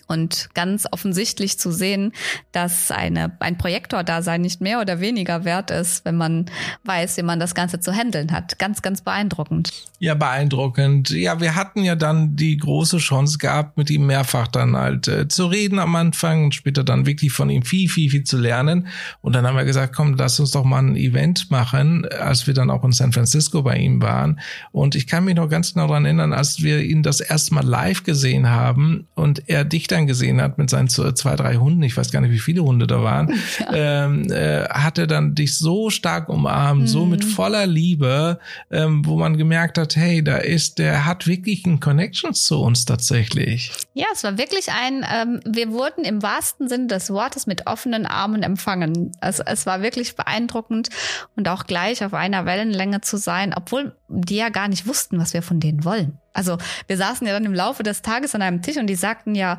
und 0.07 0.49
ganz 0.55 0.87
offensichtlich 0.91 1.59
zu 1.59 1.73
sehen, 1.73 2.13
dass 2.53 2.91
eine, 2.91 3.37
ein 3.41 3.59
Projektor-Dasein 3.59 4.41
nicht 4.41 4.61
mehr 4.61 4.81
oder 4.81 5.01
weniger 5.01 5.45
wert 5.45 5.71
ist, 5.71 6.05
wenn 6.05 6.17
man 6.17 6.47
weiß, 6.85 7.17
wie 7.17 7.23
man 7.23 7.41
das 7.41 7.55
Ganze 7.55 7.81
zu 7.81 7.93
handeln 7.93 8.33
hat. 8.33 8.59
Ganz, 8.59 8.83
ganz 8.83 9.03
beeindruckend. 9.03 9.73
Ja, 9.99 10.15
beeindruckend. 10.15 11.11
Ja, 11.11 11.41
wir 11.41 11.55
hatten 11.55 11.85
ja 11.85 11.95
dann 11.95 12.37
die 12.37 12.57
große 12.57 12.99
Chance 12.99 13.39
gehabt, 13.39 13.77
mit 13.77 13.91
ihm 13.91 14.07
mehrfach 14.07 14.49
dann 14.49 14.77
halt 14.77 15.09
äh, 15.09 15.29
zu 15.29 15.47
reden 15.47 15.79
am 15.79 15.95
Anfang 15.97 16.45
und 16.45 16.55
später 16.55 16.85
dann 16.85 17.07
wirklich 17.07 17.33
von 17.33 17.51
ihm 17.51 17.63
viel, 17.63 17.89
viel, 17.89 18.11
viel 18.11 18.25
zu 18.25 18.39
lernen. 18.39 18.89
Und 19.21 19.35
dann 19.35 19.47
haben 19.47 19.57
wir 19.57 19.65
gesagt, 19.65 19.95
komm, 19.95 20.15
lass 20.15 20.41
uns 20.41 20.53
doch 20.53 20.65
mal 20.65 20.83
ein 20.83 20.97
Event 20.97 21.51
machen, 21.51 22.07
als 22.07 22.47
wir 22.47 22.55
dann 22.55 22.71
auch 22.71 22.85
in 22.85 22.93
San 22.93 23.13
Francisco 23.13 23.63
bei 23.63 23.77
ihm 23.77 24.01
waren. 24.01 24.41
Und 24.73 24.95
ich 24.95 25.07
kann 25.07 25.25
mich 25.25 25.35
noch 25.35 25.49
ganz 25.49 25.75
genau 25.75 25.87
daran 25.87 26.05
erinnern, 26.05 26.33
als 26.33 26.63
wir 26.63 26.83
ihn 26.83 27.03
das 27.03 27.21
erste 27.21 27.55
Mal 27.55 27.65
live 27.65 28.05
gesehen 28.05 28.49
haben 28.49 29.07
und 29.15 29.49
er 29.49 29.65
dich 29.65 29.80
dann 29.87 30.07
gesehen 30.07 30.41
hat 30.41 30.59
mit 30.59 30.71
seinen 30.71 30.89
zwei, 30.89 31.37
drei 31.37 31.57
Hunden, 31.57 31.83
ich 31.83 31.97
weiß 31.97 32.11
gar 32.11 32.21
nicht, 32.21 32.33
wie 32.33 32.39
viele 32.39 32.63
Hunde 32.63 32.87
da 32.87 33.03
waren, 33.03 33.33
ja. 33.59 34.05
ähm, 34.05 34.31
äh, 34.31 34.65
hat 34.69 34.99
er 34.99 35.07
dann 35.07 35.35
dich 35.35 35.57
so 35.57 35.91
stark 35.91 36.29
umarmt, 36.29 36.83
mhm. 36.83 36.87
so 36.87 37.07
mit 37.07 37.25
mhm. 37.25 37.29
voller 37.29 37.67
Liebe, 37.67 38.39
ähm, 38.71 39.05
wo 39.05 39.17
man 39.17 39.37
gemerkt 39.37 39.79
hat, 39.79 39.97
hey, 39.97 40.23
da 40.23 40.37
ist, 40.37 40.79
der 40.79 41.05
hat 41.05 41.27
wirklich 41.27 41.67
ein 41.67 41.81
Connection 41.81 42.35
zu 42.35 42.61
uns 42.61 42.85
tatsächlich. 42.85 43.73
Ja, 43.95 44.07
es 44.13 44.25
war 44.25 44.39
wirklich 44.39 44.71
ein, 44.71 45.05
ähm, 45.13 45.41
wir 45.45 45.71
wurden 45.73 46.05
im 46.05 46.23
wahrsten 46.23 46.69
Sinne 46.69 46.87
des 46.87 47.11
Wortes 47.11 47.47
mit 47.47 47.67
offenen 47.67 48.07
Armen 48.07 48.43
empfangen. 48.43 49.13
Also 49.21 49.43
es 49.47 49.67
war 49.67 49.83
wirklich 49.83 50.17
beeindruckend 50.17 50.89
und 51.37 51.49
auch 51.49 51.67
gleich 51.67 52.05
auf 52.05 52.15
einer 52.15 52.45
Wellenlänge 52.45 53.01
zu 53.01 53.17
sein, 53.17 53.55
obwohl 53.57 53.95
die 54.09 54.37
ja 54.37 54.49
gar 54.49 54.69
nicht 54.69 54.87
wussten, 54.87 55.19
was 55.19 55.35
wir 55.35 55.43
von 55.43 55.61
denen 55.61 55.85
wollen. 55.85 56.20
Also 56.33 56.59
wir 56.87 56.97
saßen 56.97 57.27
ja 57.27 57.33
dann 57.33 57.45
im 57.45 57.55
Laufe 57.55 57.83
des 57.83 58.03
Tages 58.03 58.35
an 58.35 58.43
einem 58.43 58.63
Tisch 58.63 58.77
und 58.77 58.87
die 58.87 58.95
sagten 58.95 59.35
ja, 59.35 59.59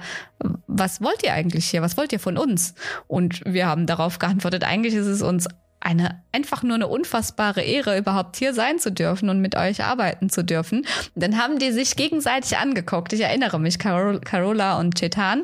was 0.67 1.01
wollt 1.01 1.23
ihr 1.23 1.33
eigentlich 1.33 1.69
hier? 1.69 1.81
Was 1.81 1.97
wollt 1.97 2.13
ihr 2.13 2.19
von 2.19 2.37
uns? 2.37 2.75
Und 3.07 3.41
wir 3.45 3.67
haben 3.67 3.85
darauf 3.85 4.19
geantwortet, 4.19 4.63
eigentlich 4.63 4.93
ist 4.93 5.07
es 5.07 5.21
uns 5.21 5.47
eine 5.81 6.21
einfach 6.31 6.63
nur 6.63 6.75
eine 6.75 6.87
unfassbare 6.87 7.61
Ehre, 7.61 7.97
überhaupt 7.97 8.37
hier 8.37 8.53
sein 8.53 8.79
zu 8.79 8.91
dürfen 8.91 9.29
und 9.29 9.41
mit 9.41 9.55
euch 9.55 9.83
arbeiten 9.83 10.29
zu 10.29 10.43
dürfen. 10.43 10.81
Und 11.15 11.23
dann 11.23 11.37
haben 11.37 11.59
die 11.59 11.71
sich 11.71 11.95
gegenseitig 11.95 12.57
angeguckt. 12.57 13.13
Ich 13.13 13.21
erinnere 13.21 13.59
mich, 13.59 13.79
Carol, 13.79 14.21
Carola 14.21 14.79
und 14.79 14.95
Chetan. 14.95 15.43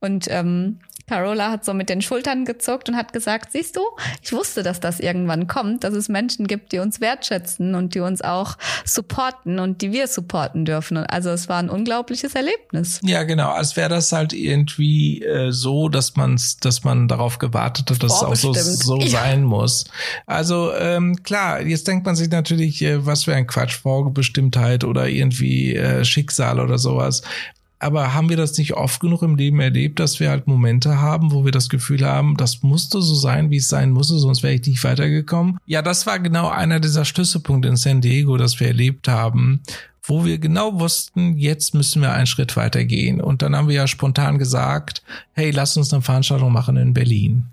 Und 0.00 0.26
ähm, 0.30 0.78
Carola 1.08 1.50
hat 1.50 1.64
so 1.64 1.74
mit 1.74 1.88
den 1.88 2.02
Schultern 2.02 2.44
gezuckt 2.44 2.88
und 2.88 2.96
hat 2.96 3.12
gesagt, 3.12 3.52
siehst 3.52 3.76
du, 3.76 3.80
ich 4.22 4.32
wusste, 4.32 4.62
dass 4.62 4.80
das 4.80 5.00
irgendwann 5.00 5.46
kommt, 5.46 5.84
dass 5.84 5.94
es 5.94 6.08
Menschen 6.08 6.46
gibt, 6.46 6.72
die 6.72 6.78
uns 6.78 7.00
wertschätzen 7.00 7.74
und 7.74 7.94
die 7.94 8.00
uns 8.00 8.22
auch 8.22 8.56
supporten 8.84 9.58
und 9.58 9.82
die 9.82 9.92
wir 9.92 10.06
supporten 10.06 10.64
dürfen. 10.64 10.98
Also 10.98 11.30
es 11.30 11.48
war 11.48 11.58
ein 11.58 11.70
unglaubliches 11.70 12.34
Erlebnis. 12.34 13.00
Ja, 13.02 13.22
genau. 13.24 13.50
Als 13.50 13.76
wäre 13.76 13.88
das 13.88 14.12
halt 14.12 14.32
irgendwie 14.32 15.22
äh, 15.22 15.50
so, 15.50 15.88
dass 15.88 16.16
man 16.16 16.38
dass 16.60 16.84
man 16.84 17.08
darauf 17.08 17.38
gewartet 17.38 17.90
hat, 17.90 18.02
dass 18.02 18.12
es 18.12 18.22
auch 18.22 18.34
so, 18.36 18.52
so 18.52 18.98
ja. 18.98 19.08
sein 19.08 19.44
muss. 19.44 19.86
Also 20.26 20.72
ähm, 20.74 21.22
klar, 21.22 21.62
jetzt 21.62 21.88
denkt 21.88 22.06
man 22.06 22.16
sich 22.16 22.30
natürlich, 22.30 22.82
äh, 22.82 23.04
was 23.04 23.24
für 23.24 23.34
ein 23.34 23.46
Quatsch, 23.46 23.74
Vorbestimmtheit 23.74 24.84
oder 24.84 25.08
irgendwie 25.08 25.74
äh, 25.74 26.04
Schicksal 26.04 26.60
oder 26.60 26.78
sowas. 26.78 27.22
Aber 27.80 28.12
haben 28.12 28.28
wir 28.28 28.36
das 28.36 28.58
nicht 28.58 28.74
oft 28.74 29.00
genug 29.00 29.22
im 29.22 29.36
Leben 29.36 29.60
erlebt, 29.60 30.00
dass 30.00 30.18
wir 30.18 30.30
halt 30.30 30.46
Momente 30.46 31.00
haben, 31.00 31.32
wo 31.32 31.44
wir 31.44 31.52
das 31.52 31.68
Gefühl 31.68 32.04
haben, 32.04 32.36
das 32.36 32.62
musste 32.62 33.00
so 33.00 33.14
sein, 33.14 33.50
wie 33.50 33.58
es 33.58 33.68
sein 33.68 33.92
musste, 33.92 34.18
sonst 34.18 34.42
wäre 34.42 34.54
ich 34.54 34.66
nicht 34.66 34.82
weitergekommen? 34.82 35.58
Ja, 35.66 35.80
das 35.80 36.06
war 36.06 36.18
genau 36.18 36.48
einer 36.48 36.80
dieser 36.80 37.04
Schlüsselpunkte 37.04 37.68
in 37.68 37.76
San 37.76 38.00
Diego, 38.00 38.36
das 38.36 38.58
wir 38.58 38.66
erlebt 38.66 39.06
haben, 39.06 39.62
wo 40.02 40.24
wir 40.24 40.38
genau 40.38 40.80
wussten, 40.80 41.36
jetzt 41.36 41.74
müssen 41.74 42.02
wir 42.02 42.12
einen 42.12 42.26
Schritt 42.26 42.56
weiter 42.56 42.84
gehen. 42.84 43.20
Und 43.20 43.42
dann 43.42 43.54
haben 43.54 43.68
wir 43.68 43.76
ja 43.76 43.86
spontan 43.86 44.38
gesagt, 44.38 45.02
hey, 45.34 45.50
lass 45.50 45.76
uns 45.76 45.92
eine 45.92 46.02
Veranstaltung 46.02 46.52
machen 46.52 46.76
in 46.76 46.94
Berlin. 46.94 47.44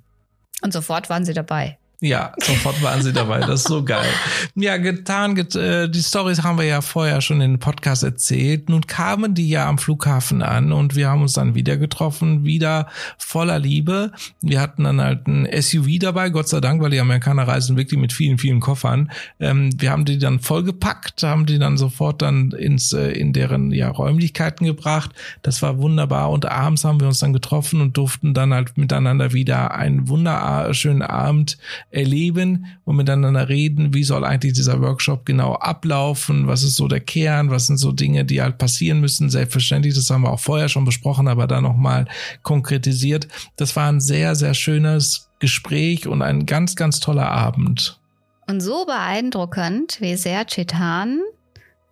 Und 0.62 0.74
sofort 0.74 1.10
waren 1.10 1.26
sie 1.26 1.34
dabei. 1.34 1.78
Ja, 2.06 2.34
sofort 2.38 2.84
waren 2.84 3.02
sie 3.02 3.14
dabei. 3.14 3.40
Das 3.40 3.62
ist 3.62 3.68
so 3.68 3.84
geil. 3.84 4.06
Ja, 4.54 4.78
getan, 4.78 5.34
get, 5.34 5.56
äh, 5.56 5.90
die 5.90 6.04
Stories 6.04 6.44
haben 6.44 6.60
wir 6.60 6.66
ja 6.66 6.82
vorher 6.82 7.20
schon 7.20 7.42
in 7.42 7.54
den 7.54 7.60
Podcast 7.60 8.04
erzählt. 8.04 8.70
Nun 8.70 8.86
kamen 8.86 9.34
die 9.34 9.50
ja 9.50 9.68
am 9.68 9.80
Flughafen 9.80 10.44
an 10.44 10.72
und 10.72 10.96
wir 10.96 11.10
haben 11.10 11.24
uns 11.24 11.34
dann 11.34 11.56
wieder 11.56 11.78
getroffen, 11.78 12.46
wieder 12.46 12.90
voller 13.18 13.58
Liebe. 13.58 14.12
Wir 14.40 14.62
hatten 14.62 14.84
dann 14.84 15.02
halt 15.02 15.26
ein 15.26 15.48
SUV 15.60 15.98
dabei, 16.00 16.30
Gott 16.30 16.48
sei 16.48 16.62
Dank, 16.62 16.80
weil 16.80 16.92
die 16.92 17.00
Amerikaner 17.00 17.48
reisen 17.48 17.76
wirklich 17.76 18.00
mit 18.00 18.14
vielen, 18.14 18.38
vielen 18.38 18.60
Koffern. 18.60 19.10
Ähm, 19.40 19.72
wir 19.82 19.90
haben 19.90 20.06
die 20.06 20.20
dann 20.20 20.40
vollgepackt, 20.40 21.24
haben 21.24 21.48
die 21.48 21.58
dann 21.58 21.76
sofort 21.76 22.22
dann 22.22 22.52
ins, 22.52 22.94
äh, 22.94 23.14
in 23.14 23.34
deren 23.34 23.72
ja, 23.72 23.90
Räumlichkeiten 23.90 24.68
gebracht. 24.68 25.10
Das 25.42 25.64
war 25.64 25.80
wunderbar. 25.80 26.30
Und 26.30 26.46
abends 26.46 26.84
haben 26.84 27.00
wir 27.00 27.08
uns 27.08 27.18
dann 27.18 27.34
getroffen 27.34 27.82
und 27.82 27.98
durften 27.98 28.36
dann 28.36 28.54
halt 28.54 28.78
miteinander 28.78 29.34
wieder 29.34 29.74
einen 29.74 30.08
wunderschönen 30.08 31.02
Abend 31.02 31.58
erleben 31.96 32.66
und 32.84 32.98
miteinander 32.98 33.50
reden, 33.50 33.94
wie 33.94 34.04
soll 34.04 34.26
eigentlich 34.26 34.54
dieser 34.54 34.82
Workshop 34.82 35.26
genau 35.26 35.56
ablaufen, 35.56 36.48
was 36.48 36.64
ist 36.64 36.76
so 36.76 36.88
der 36.88 37.00
Kern, 37.00 37.50
was 37.50 37.68
sind 37.68 37.78
so 37.78 37.92
Dinge, 37.92 38.26
die 38.26 38.42
halt 38.42 38.58
passieren 38.58 39.00
müssen. 39.00 39.30
Selbstverständlich, 39.30 39.96
das 39.96 40.10
haben 40.10 40.24
wir 40.24 40.32
auch 40.32 40.40
vorher 40.40 40.70
schon 40.70 40.86
besprochen, 40.86 41.28
aber 41.28 41.48
da 41.48 41.62
nochmal 41.62 42.06
konkretisiert. 42.44 43.28
Das 43.56 43.76
war 43.76 43.90
ein 43.90 44.02
sehr, 44.02 44.36
sehr 44.36 44.54
schönes 44.54 45.30
Gespräch 45.40 46.08
und 46.08 46.22
ein 46.22 46.46
ganz, 46.46 46.76
ganz 46.76 47.00
toller 47.00 47.30
Abend. 47.30 48.00
Und 48.48 48.62
so 48.62 48.86
beeindruckend, 48.86 49.98
wie 50.02 50.16
sehr 50.16 50.46
Chetan 50.46 51.22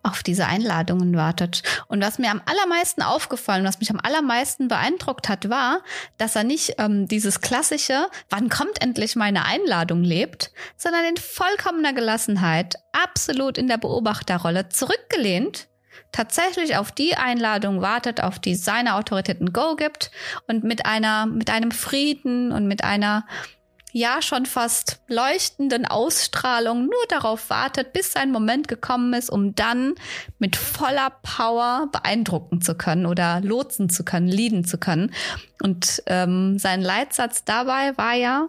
auf 0.04 0.22
diese 0.22 0.46
Einladungen 0.46 1.16
wartet. 1.16 1.62
Und 1.88 2.02
was 2.02 2.18
mir 2.18 2.30
am 2.30 2.42
allermeisten 2.44 3.02
aufgefallen, 3.02 3.64
was 3.64 3.80
mich 3.80 3.90
am 3.90 4.00
allermeisten 4.02 4.68
beeindruckt 4.68 5.28
hat, 5.28 5.48
war, 5.48 5.80
dass 6.18 6.36
er 6.36 6.44
nicht 6.44 6.74
ähm, 6.78 7.08
dieses 7.08 7.40
klassische, 7.40 8.06
wann 8.28 8.48
kommt 8.48 8.80
endlich 8.80 9.16
meine 9.16 9.44
Einladung 9.44 10.04
lebt, 10.04 10.52
sondern 10.76 11.04
in 11.06 11.16
vollkommener 11.16 11.92
Gelassenheit, 11.92 12.76
absolut 12.92 13.58
in 13.58 13.66
der 13.66 13.78
Beobachterrolle 13.78 14.68
zurückgelehnt, 14.68 15.68
tatsächlich 16.12 16.76
auf 16.76 16.92
die 16.92 17.16
Einladung 17.16 17.80
wartet, 17.80 18.22
auf 18.22 18.38
die 18.38 18.54
seine 18.54 18.94
Autoritäten 18.94 19.52
Go 19.52 19.74
gibt 19.74 20.10
und 20.46 20.64
mit 20.64 20.86
einer, 20.86 21.26
mit 21.26 21.50
einem 21.50 21.70
Frieden 21.70 22.52
und 22.52 22.66
mit 22.66 22.84
einer 22.84 23.26
ja 23.94 24.20
schon 24.20 24.44
fast 24.44 25.00
leuchtenden 25.06 25.86
Ausstrahlung 25.86 26.86
nur 26.86 27.06
darauf 27.08 27.48
wartet, 27.48 27.92
bis 27.92 28.12
sein 28.12 28.32
Moment 28.32 28.66
gekommen 28.66 29.14
ist, 29.14 29.30
um 29.30 29.54
dann 29.54 29.94
mit 30.40 30.56
voller 30.56 31.10
Power 31.22 31.88
beeindrucken 31.92 32.60
zu 32.60 32.74
können 32.74 33.06
oder 33.06 33.40
lotsen 33.40 33.88
zu 33.88 34.04
können, 34.04 34.26
lieben 34.26 34.64
zu 34.64 34.78
können. 34.78 35.14
Und 35.62 36.02
ähm, 36.06 36.58
sein 36.58 36.82
Leitsatz 36.82 37.44
dabei 37.44 37.96
war 37.96 38.14
ja, 38.14 38.48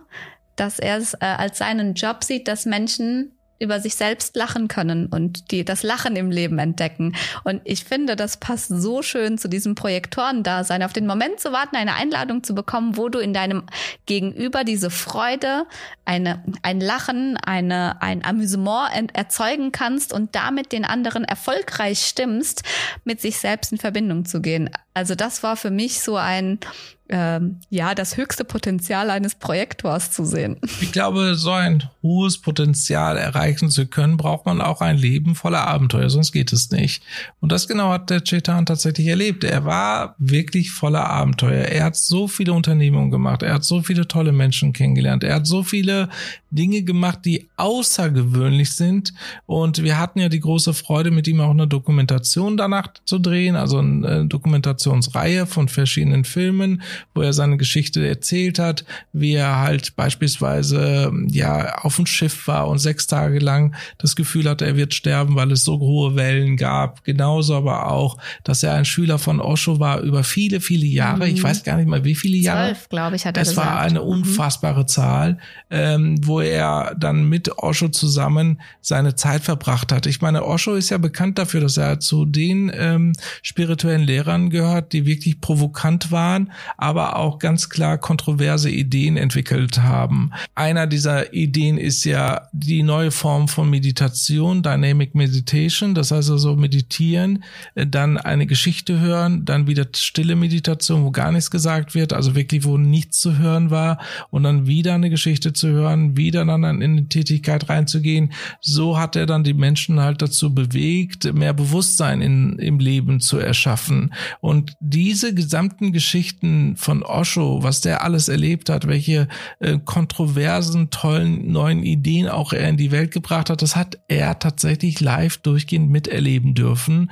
dass 0.55 0.79
er 0.79 0.97
es 0.97 1.13
äh, 1.13 1.25
als 1.25 1.59
seinen 1.59 1.93
Job 1.93 2.23
sieht, 2.23 2.47
dass 2.47 2.65
Menschen 2.65 3.34
über 3.65 3.79
sich 3.79 3.95
selbst 3.95 4.35
lachen 4.35 4.67
können 4.67 5.07
und 5.07 5.51
die 5.51 5.65
das 5.65 5.83
Lachen 5.83 6.15
im 6.15 6.31
Leben 6.31 6.59
entdecken. 6.59 7.15
Und 7.43 7.61
ich 7.65 7.83
finde, 7.83 8.15
das 8.15 8.37
passt 8.37 8.69
so 8.69 9.01
schön 9.01 9.37
zu 9.37 9.49
diesem 9.49 9.75
Projektorendasein, 9.75 10.83
auf 10.83 10.93
den 10.93 11.07
Moment 11.07 11.39
zu 11.39 11.51
warten, 11.51 11.75
eine 11.75 11.95
Einladung 11.95 12.43
zu 12.43 12.55
bekommen, 12.55 12.95
wo 12.95 13.09
du 13.09 13.19
in 13.19 13.33
deinem 13.33 13.63
Gegenüber 14.05 14.63
diese 14.63 14.89
Freude, 14.89 15.65
eine, 16.05 16.43
ein 16.61 16.79
Lachen, 16.79 17.37
eine, 17.37 18.01
ein 18.01 18.23
Amüsement 18.23 18.89
erzeugen 19.13 19.71
kannst 19.71 20.13
und 20.13 20.35
damit 20.35 20.71
den 20.71 20.85
anderen 20.85 21.23
erfolgreich 21.25 21.99
stimmst, 21.99 22.63
mit 23.03 23.19
sich 23.19 23.37
selbst 23.37 23.71
in 23.71 23.79
Verbindung 23.79 24.25
zu 24.25 24.41
gehen. 24.41 24.69
Also 24.93 25.15
das 25.15 25.43
war 25.43 25.57
für 25.57 25.71
mich 25.71 26.01
so 26.01 26.15
ein, 26.15 26.59
ähm, 27.07 27.57
ja, 27.69 27.93
das 27.93 28.17
höchste 28.17 28.43
Potenzial 28.43 29.09
eines 29.11 29.35
Projektors 29.35 30.11
zu 30.11 30.25
sehen. 30.25 30.57
Ich 30.81 30.91
glaube, 30.91 31.35
so 31.35 31.51
ein 31.51 31.83
hohes 32.01 32.39
Potenzial 32.39 33.17
erreichen 33.17 33.69
zu 33.69 33.85
können, 33.85 34.17
braucht 34.17 34.45
man 34.45 34.59
auch 34.61 34.81
ein 34.81 34.97
Leben 34.97 35.35
voller 35.35 35.67
Abenteuer, 35.67 36.09
sonst 36.09 36.31
geht 36.31 36.51
es 36.51 36.71
nicht. 36.71 37.03
Und 37.39 37.51
das 37.51 37.67
genau 37.67 37.89
hat 37.89 38.09
der 38.09 38.21
Chetan 38.21 38.65
tatsächlich 38.65 39.07
erlebt. 39.07 39.43
Er 39.43 39.65
war 39.65 40.15
wirklich 40.17 40.71
voller 40.71 41.07
Abenteuer. 41.07 41.65
Er 41.65 41.85
hat 41.85 41.95
so 41.95 42.27
viele 42.27 42.53
Unternehmungen 42.53 43.11
gemacht. 43.11 43.43
Er 43.43 43.53
hat 43.53 43.63
so 43.63 43.81
viele 43.81 44.07
tolle 44.07 44.31
Menschen 44.31 44.73
kennengelernt. 44.73 45.23
Er 45.23 45.35
hat 45.35 45.47
so 45.47 45.63
viele 45.63 46.09
Dinge 46.49 46.83
gemacht, 46.83 47.19
die 47.25 47.47
außergewöhnlich 47.57 48.71
sind. 48.71 49.13
Und 49.45 49.83
wir 49.83 49.99
hatten 49.99 50.19
ja 50.19 50.29
die 50.29 50.39
große 50.39 50.73
Freude, 50.73 51.11
mit 51.11 51.27
ihm 51.27 51.41
auch 51.41 51.51
eine 51.51 51.67
Dokumentation 51.67 52.57
danach 52.57 52.87
zu 53.05 53.19
drehen, 53.19 53.55
also 53.55 53.79
eine 53.79 54.25
Dokumentationsreihe 54.25 55.45
von 55.45 55.67
verschiedenen 55.67 56.23
Filmen 56.23 56.81
wo 57.13 57.21
er 57.21 57.33
seine 57.33 57.57
Geschichte 57.57 58.05
erzählt 58.07 58.59
hat, 58.59 58.85
wie 59.13 59.33
er 59.33 59.59
halt 59.59 59.95
beispielsweise 59.95 61.11
ja 61.27 61.79
auf 61.79 61.95
dem 61.95 62.05
Schiff 62.05 62.47
war 62.47 62.67
und 62.67 62.79
sechs 62.79 63.07
Tage 63.07 63.39
lang 63.39 63.75
das 63.97 64.15
Gefühl 64.15 64.49
hatte, 64.49 64.65
er 64.65 64.75
wird 64.75 64.93
sterben, 64.93 65.35
weil 65.35 65.51
es 65.51 65.63
so 65.63 65.79
hohe 65.79 66.15
Wellen 66.15 66.57
gab. 66.57 67.03
Genauso 67.03 67.55
aber 67.55 67.91
auch, 67.91 68.17
dass 68.43 68.63
er 68.63 68.73
ein 68.73 68.85
Schüler 68.85 69.19
von 69.19 69.39
Osho 69.39 69.79
war 69.79 70.01
über 70.01 70.23
viele, 70.23 70.61
viele 70.61 70.85
Jahre. 70.85 71.25
Mhm. 71.25 71.35
Ich 71.35 71.43
weiß 71.43 71.63
gar 71.63 71.77
nicht 71.77 71.87
mal, 71.87 72.03
wie 72.03 72.15
viele 72.15 72.37
Jahre. 72.37 72.67
Zwölf, 72.67 72.89
glaube 72.89 73.15
ich, 73.15 73.25
hat 73.25 73.37
er 73.37 73.43
Es 73.43 73.55
war 73.55 73.79
eine 73.79 74.01
mhm. 74.01 74.07
unfassbare 74.07 74.81
mhm. 74.81 74.87
Zahl, 74.87 75.37
ähm, 75.69 76.19
wo 76.25 76.41
er 76.41 76.95
dann 76.97 77.27
mit 77.29 77.57
Osho 77.57 77.89
zusammen 77.89 78.61
seine 78.81 79.15
Zeit 79.15 79.43
verbracht 79.43 79.91
hat. 79.91 80.05
Ich 80.05 80.21
meine, 80.21 80.45
Osho 80.45 80.75
ist 80.75 80.89
ja 80.89 80.97
bekannt 80.97 81.37
dafür, 81.37 81.61
dass 81.61 81.77
er 81.77 81.99
zu 81.99 82.25
den 82.25 82.71
ähm, 82.73 83.13
spirituellen 83.41 84.03
Lehrern 84.03 84.49
gehört, 84.49 84.93
die 84.93 85.05
wirklich 85.05 85.41
provokant 85.41 86.11
waren, 86.11 86.51
aber 86.85 87.15
auch 87.15 87.39
ganz 87.39 87.69
klar 87.69 87.97
kontroverse 87.97 88.69
Ideen 88.69 89.17
entwickelt 89.17 89.79
haben. 89.81 90.29
Einer 90.53 90.85
dieser 90.85 91.33
Ideen 91.33 91.79
ist 91.79 92.05
ja 92.05 92.47
die 92.51 92.83
neue 92.83 93.09
Form 93.09 93.47
von 93.47 93.71
Meditation, 93.71 94.61
Dynamic 94.61 95.15
Meditation, 95.15 95.95
das 95.95 96.11
heißt 96.11 96.29
also 96.29 96.55
meditieren, 96.55 97.43
äh, 97.73 97.87
dann 97.87 98.19
eine 98.19 98.45
Geschichte 98.45 98.99
hören, 98.99 99.45
dann 99.45 99.65
wieder 99.65 99.87
stille 99.95 100.35
Meditation, 100.35 101.03
wo 101.03 101.09
gar 101.09 101.31
nichts 101.31 101.49
gesagt 101.49 101.95
wird, 101.95 102.13
also 102.13 102.35
wirklich, 102.35 102.65
wo 102.65 102.77
nichts 102.77 103.19
zu 103.19 103.39
hören 103.39 103.71
war 103.71 103.99
und 104.29 104.43
dann 104.43 104.67
wieder 104.67 104.93
eine 104.93 105.09
Geschichte 105.09 105.53
zu 105.53 105.69
hören, 105.69 106.15
wieder 106.15 106.45
dann 106.45 106.83
in 106.83 106.97
die 106.97 107.09
Tätigkeit 107.09 107.67
reinzugehen. 107.67 108.31
So 108.61 108.99
hat 108.99 109.15
er 109.15 109.25
dann 109.25 109.43
die 109.43 109.55
Menschen 109.55 110.01
halt 110.01 110.21
dazu 110.21 110.53
bewegt, 110.53 111.33
mehr 111.33 111.53
Bewusstsein 111.53 112.21
in, 112.21 112.59
im 112.59 112.77
Leben 112.77 113.21
zu 113.21 113.39
erschaffen. 113.39 114.13
Und 114.39 114.73
diese 114.79 115.33
gesamten 115.33 115.91
Geschichten 115.91 116.74
von 116.75 117.03
Osho, 117.03 117.63
was 117.63 117.81
der 117.81 118.03
alles 118.03 118.27
erlebt 118.29 118.69
hat, 118.69 118.87
welche 118.87 119.27
äh, 119.59 119.79
kontroversen, 119.83 120.89
tollen, 120.89 121.51
neuen 121.51 121.83
Ideen 121.83 122.27
auch 122.27 122.53
er 122.53 122.69
in 122.69 122.77
die 122.77 122.91
Welt 122.91 123.11
gebracht 123.11 123.49
hat, 123.49 123.61
das 123.61 123.75
hat 123.75 123.99
er 124.07 124.39
tatsächlich 124.39 124.99
live 124.99 125.37
durchgehend 125.37 125.89
miterleben 125.89 126.53
dürfen 126.53 127.11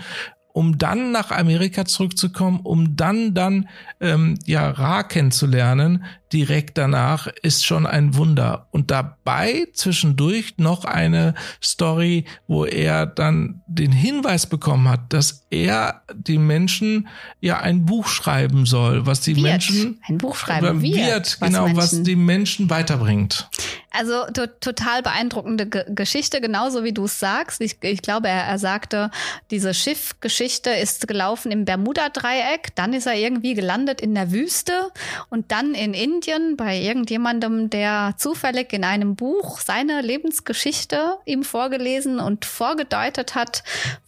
um 0.54 0.78
dann 0.78 1.12
nach 1.12 1.32
Amerika 1.32 1.84
zurückzukommen, 1.84 2.62
um 2.64 2.96
dann 2.96 3.34
dann 3.34 3.68
ähm, 4.00 4.38
ja 4.46 4.70
Ra 4.70 5.02
kennenzulernen, 5.02 6.06
direkt 6.32 6.78
danach 6.78 7.28
ist 7.42 7.66
schon 7.66 7.86
ein 7.88 8.16
Wunder. 8.16 8.68
Und 8.72 8.92
dabei 8.92 9.68
zwischendurch 9.74 10.56
noch 10.58 10.86
eine 10.86 11.34
Story, 11.62 12.26
wo 12.48 12.66
er 12.66 13.08
dann 13.08 13.62
den 13.68 13.92
Hinweis 13.92 14.46
bekommen 14.46 14.88
hat, 14.90 15.12
dass 15.12 15.48
er 15.50 16.04
die 16.14 16.38
Menschen 16.38 17.08
ja 17.40 17.60
ein 17.60 17.86
Buch 17.86 18.08
schreiben 18.08 18.68
soll, 18.68 19.08
was 19.08 19.22
die 19.22 19.36
wird. 19.36 19.46
Menschen 19.46 20.00
ein 20.08 20.20
Buch 20.20 20.36
schreiben 20.36 20.82
wird, 20.82 20.96
wird 20.96 21.42
was 21.42 21.50
genau, 21.50 21.64
Menschen. 21.66 21.78
was 21.78 22.04
die 22.04 22.16
Menschen 22.16 22.70
weiterbringt. 22.70 23.50
Also 23.96 24.26
to 24.34 24.48
total 24.60 25.04
beeindruckende 25.04 25.68
G 25.68 25.84
Geschichte, 25.90 26.42
genauso 26.42 26.84
wie 26.84 26.94
du 26.94 27.06
es 27.06 27.20
sagst. 27.20 27.62
Ich, 27.62 27.78
ich 27.82 28.02
glaube, 28.02 28.28
er, 28.28 28.44
er 28.44 28.58
sagte, 28.58 29.12
diese 29.52 29.74
Schiffgeschichte 29.74 30.72
ist 30.72 31.08
gelaufen 31.08 31.52
im 31.52 31.66
Bermuda-Dreieck, 31.66 32.76
dann 32.76 32.94
ist 32.94 33.06
er 33.06 33.14
irgendwie 33.14 33.54
gelandet 33.54 34.02
in 34.02 34.16
der 34.16 34.32
Wüste 34.32 34.90
und 35.30 35.52
dann 35.52 35.76
in 35.76 35.94
Indien 35.94 36.58
bei 36.58 36.78
irgendjemandem, 36.78 37.70
der 37.70 38.16
zufällig 38.18 38.74
in 38.74 38.84
einem 38.84 39.16
Buch 39.16 39.60
seine 39.60 40.02
Lebensgeschichte 40.02 41.18
ihm 41.26 41.44
vorgelesen 41.44 42.20
und 42.20 42.46
vorgedeutet 42.46 43.36
hat 43.36 43.64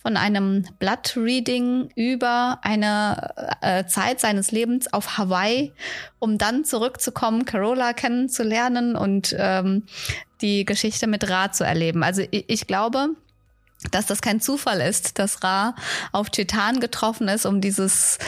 von 0.06 0.18
einem 0.18 0.64
Blood 0.78 1.14
Reading 1.16 1.90
über 1.96 2.60
eine 2.62 3.34
äh, 3.62 3.88
Zeit 3.88 4.20
seines 4.20 4.52
Lebens 4.52 4.94
auf 4.94 5.18
Hawaii, 5.18 5.74
um 6.20 6.38
dann 6.38 6.64
zurückzukommen, 6.64 7.46
Carola 7.46 7.94
kennenzulernen 7.94 8.96
und 8.96 9.36
ähm, 9.40 9.88
die 10.42 10.64
Geschichte 10.64 11.08
mit 11.08 11.28
Ra 11.28 11.52
zu 11.52 11.64
erleben. 11.64 12.04
Also 12.04 12.22
ich, 12.30 12.46
ich 12.48 12.68
glaube, 12.68 13.16
dass 13.90 14.06
das 14.06 14.22
kein 14.22 14.42
Zufall 14.42 14.80
ist, 14.80 15.18
dass 15.18 15.44
Ra 15.44 15.74
auf 16.12 16.30
Titan 16.30 16.80
getroffen 16.80 17.28
ist, 17.28 17.48
um 17.48 17.60
dieses 17.60 18.20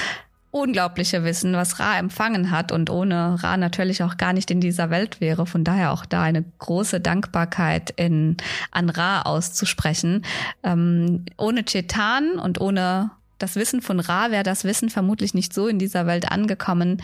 unglaubliche 0.52 1.24
Wissen, 1.24 1.54
was 1.54 1.80
Ra 1.80 1.98
empfangen 1.98 2.52
hat 2.52 2.72
und 2.72 2.90
ohne 2.90 3.42
Ra 3.44 3.58
natürlich 3.58 4.04
auch 4.04 4.18
gar 4.18 4.34
nicht 4.34 4.50
in 4.50 4.62
dieser 4.62 4.90
Welt 4.90 5.20
wäre. 5.20 5.46
Von 5.46 5.64
daher 5.64 5.92
auch 5.92 6.06
da 6.06 6.24
eine 6.24 6.44
große 6.60 7.00
Dankbarkeit 7.00 7.92
in, 7.92 8.38
an 8.72 8.90
Ra 8.90 9.24
auszusprechen. 9.24 10.26
Ähm, 10.64 11.26
ohne 11.38 11.64
Chetan 11.64 12.40
und 12.40 12.62
ohne 12.62 13.12
das 13.40 13.56
Wissen 13.56 13.82
von 13.82 14.00
Ra 14.00 14.32
wäre 14.32 14.44
das 14.44 14.64
Wissen 14.64 14.90
vermutlich 14.90 15.34
nicht 15.34 15.54
so 15.54 15.68
in 15.68 15.80
dieser 15.80 16.08
Welt 16.08 16.32
angekommen, 16.32 17.02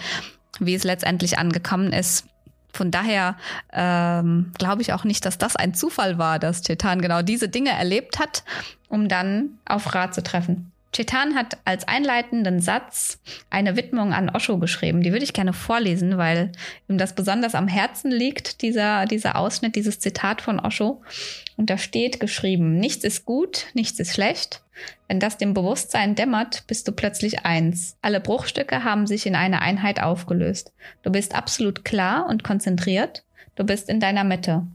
wie 0.60 0.74
es 0.74 0.84
letztendlich 0.84 1.38
angekommen 1.38 1.94
ist. 1.94 2.26
Von 2.72 2.90
daher 2.90 3.38
ähm, 3.72 4.52
glaube 4.58 4.82
ich 4.82 4.94
auch 4.94 5.04
nicht, 5.04 5.26
dass 5.26 5.38
das 5.38 5.56
ein 5.56 5.76
Zufall 5.76 6.18
war, 6.18 6.40
dass 6.40 6.64
Chetan 6.64 7.02
genau 7.02 7.22
diese 7.22 7.48
Dinge 7.48 7.70
erlebt 7.70 8.20
hat, 8.20 8.44
um 8.88 9.08
dann 9.08 9.60
auf 9.66 9.94
Ra 9.94 10.12
zu 10.12 10.24
treffen. 10.24 10.73
Chetan 10.94 11.36
hat 11.36 11.58
als 11.66 11.88
einleitenden 11.88 12.62
Satz 12.62 13.20
eine 13.50 13.76
Widmung 13.76 14.14
an 14.14 14.30
Osho 14.30 14.60
geschrieben. 14.60 15.02
Die 15.02 15.12
würde 15.12 15.26
ich 15.26 15.34
gerne 15.34 15.54
vorlesen, 15.54 16.18
weil 16.18 16.52
ihm 16.88 16.98
das 16.98 17.16
besonders 17.16 17.56
am 17.56 17.68
Herzen 17.68 18.12
liegt, 18.12 18.62
dieser, 18.62 19.06
dieser 19.06 19.36
Ausschnitt, 19.36 19.76
dieses 19.76 20.00
Zitat 20.00 20.42
von 20.42 20.60
Osho. 20.60 21.02
Und 21.58 21.70
da 21.70 21.78
steht 21.78 22.20
geschrieben, 22.20 22.78
nichts 22.78 23.04
ist 23.04 23.26
gut, 23.26 23.68
nichts 23.74 24.00
ist 24.00 24.14
schlecht. 24.14 24.62
Wenn 25.08 25.20
das 25.20 25.38
dem 25.38 25.54
Bewusstsein 25.54 26.16
dämmert, 26.16 26.66
bist 26.68 26.88
du 26.88 26.92
plötzlich 26.92 27.46
eins. 27.46 27.98
Alle 28.02 28.20
Bruchstücke 28.20 28.84
haben 28.84 29.08
sich 29.08 29.26
in 29.26 29.36
eine 29.36 29.62
Einheit 29.62 30.02
aufgelöst. 30.02 30.74
Du 31.01 31.12
bist 31.12 31.36
absolut 31.36 31.86
klar 31.86 32.27
und 32.27 32.44
konzentriert. 32.44 33.24
Du 33.56 33.64
bist 33.64 33.90
in 33.90 34.00
deiner 34.00 34.24
Mitte. 34.24 34.66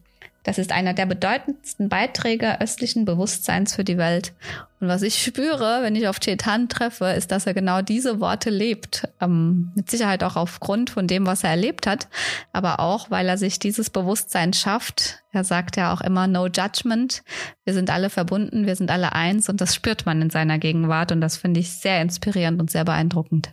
Das 0.49 0.57
ist 0.57 0.73
einer 0.73 0.95
der 0.95 1.05
bedeutendsten 1.05 1.91
Beiträge 1.91 2.59
östlichen 2.59 3.05
Bewusstseins 3.05 3.75
für 3.75 3.85
die 3.85 3.99
Welt. 3.99 4.33
Und 4.81 4.89
was 4.89 5.03
ich 5.03 5.23
spüre, 5.23 5.81
wenn 5.83 5.95
ich 5.95 6.09
auf 6.09 6.21
Chetan 6.21 6.71
treffe, 6.71 7.05
ist, 7.05 7.31
dass 7.33 7.47
er 7.47 7.53
genau 7.53 7.83
diese 7.83 8.19
Worte 8.19 8.49
lebt. 8.49 9.07
Ähm, 9.21 9.73
mit 9.75 9.91
Sicherheit 9.91 10.25
auch 10.25 10.37
aufgrund 10.37 10.89
von 10.89 11.07
dem, 11.07 11.27
was 11.27 11.45
er 11.45 11.51
erlebt 11.51 11.87
hat, 11.87 12.09
aber 12.51 12.81
auch, 12.81 13.11
weil 13.11 13.29
er 13.29 13.37
sich 13.37 13.59
dieses 13.59 13.91
Bewusstsein 13.91 14.55
schafft. 14.55 15.23
Er 15.33 15.45
sagt 15.45 15.77
ja 15.77 15.93
auch 15.93 16.01
immer 16.01 16.27
No 16.27 16.47
Judgment. 16.47 17.23
Wir 17.67 17.75
sind 17.75 17.91
alle 17.91 18.09
verbunden, 18.09 18.65
wir 18.65 18.75
sind 18.75 18.91
alle 18.91 19.13
eins 19.13 19.51
und 19.51 19.61
das 19.61 19.75
spürt 19.75 20.07
man 20.07 20.23
in 20.23 20.31
seiner 20.31 20.57
Gegenwart 20.57 21.13
und 21.13 21.21
das 21.21 21.37
finde 21.37 21.61
ich 21.61 21.73
sehr 21.73 22.01
inspirierend 22.01 22.59
und 22.59 22.71
sehr 22.71 22.87
beeindruckend. 22.87 23.53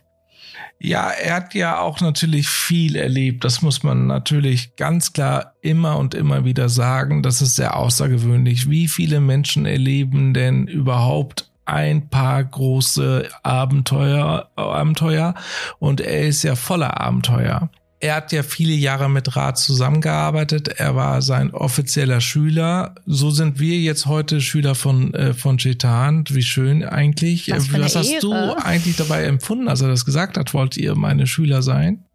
Ja, 0.78 1.10
er 1.10 1.36
hat 1.36 1.54
ja 1.54 1.80
auch 1.80 2.00
natürlich 2.00 2.48
viel 2.48 2.96
erlebt. 2.96 3.44
Das 3.44 3.62
muss 3.62 3.82
man 3.82 4.06
natürlich 4.06 4.76
ganz 4.76 5.12
klar 5.12 5.54
immer 5.62 5.96
und 5.96 6.14
immer 6.14 6.44
wieder 6.44 6.68
sagen. 6.68 7.22
Das 7.22 7.40
ist 7.40 7.56
sehr 7.56 7.76
außergewöhnlich. 7.76 8.68
Wie 8.68 8.88
viele 8.88 9.20
Menschen 9.20 9.66
erleben 9.66 10.34
denn 10.34 10.66
überhaupt 10.66 11.50
ein 11.64 12.08
paar 12.08 12.44
große 12.44 13.28
Abenteuer, 13.42 14.50
Abenteuer 14.54 15.34
und 15.78 16.00
er 16.00 16.28
ist 16.28 16.42
ja 16.44 16.54
voller 16.54 17.00
Abenteuer 17.00 17.70
er 18.00 18.16
hat 18.16 18.32
ja 18.32 18.42
viele 18.42 18.74
Jahre 18.74 19.08
mit 19.08 19.36
Rat 19.36 19.58
zusammengearbeitet. 19.58 20.68
Er 20.68 20.94
war 20.94 21.22
sein 21.22 21.52
offizieller 21.52 22.20
Schüler. 22.20 22.94
So 23.06 23.30
sind 23.30 23.58
wir 23.58 23.78
jetzt 23.78 24.06
heute 24.06 24.40
Schüler 24.40 24.74
von, 24.74 25.14
äh, 25.14 25.32
von 25.32 25.56
Chetan. 25.58 26.24
Wie 26.28 26.42
schön 26.42 26.84
eigentlich. 26.84 27.50
Was, 27.50 27.72
Was 27.72 27.96
hast 27.96 28.22
du 28.22 28.32
eigentlich 28.32 28.96
dabei 28.96 29.24
empfunden, 29.24 29.68
als 29.68 29.80
er 29.80 29.88
das 29.88 30.04
gesagt 30.04 30.36
hat? 30.36 30.52
Wollt 30.52 30.76
ihr 30.76 30.94
meine 30.94 31.26
Schüler 31.26 31.62
sein? 31.62 32.05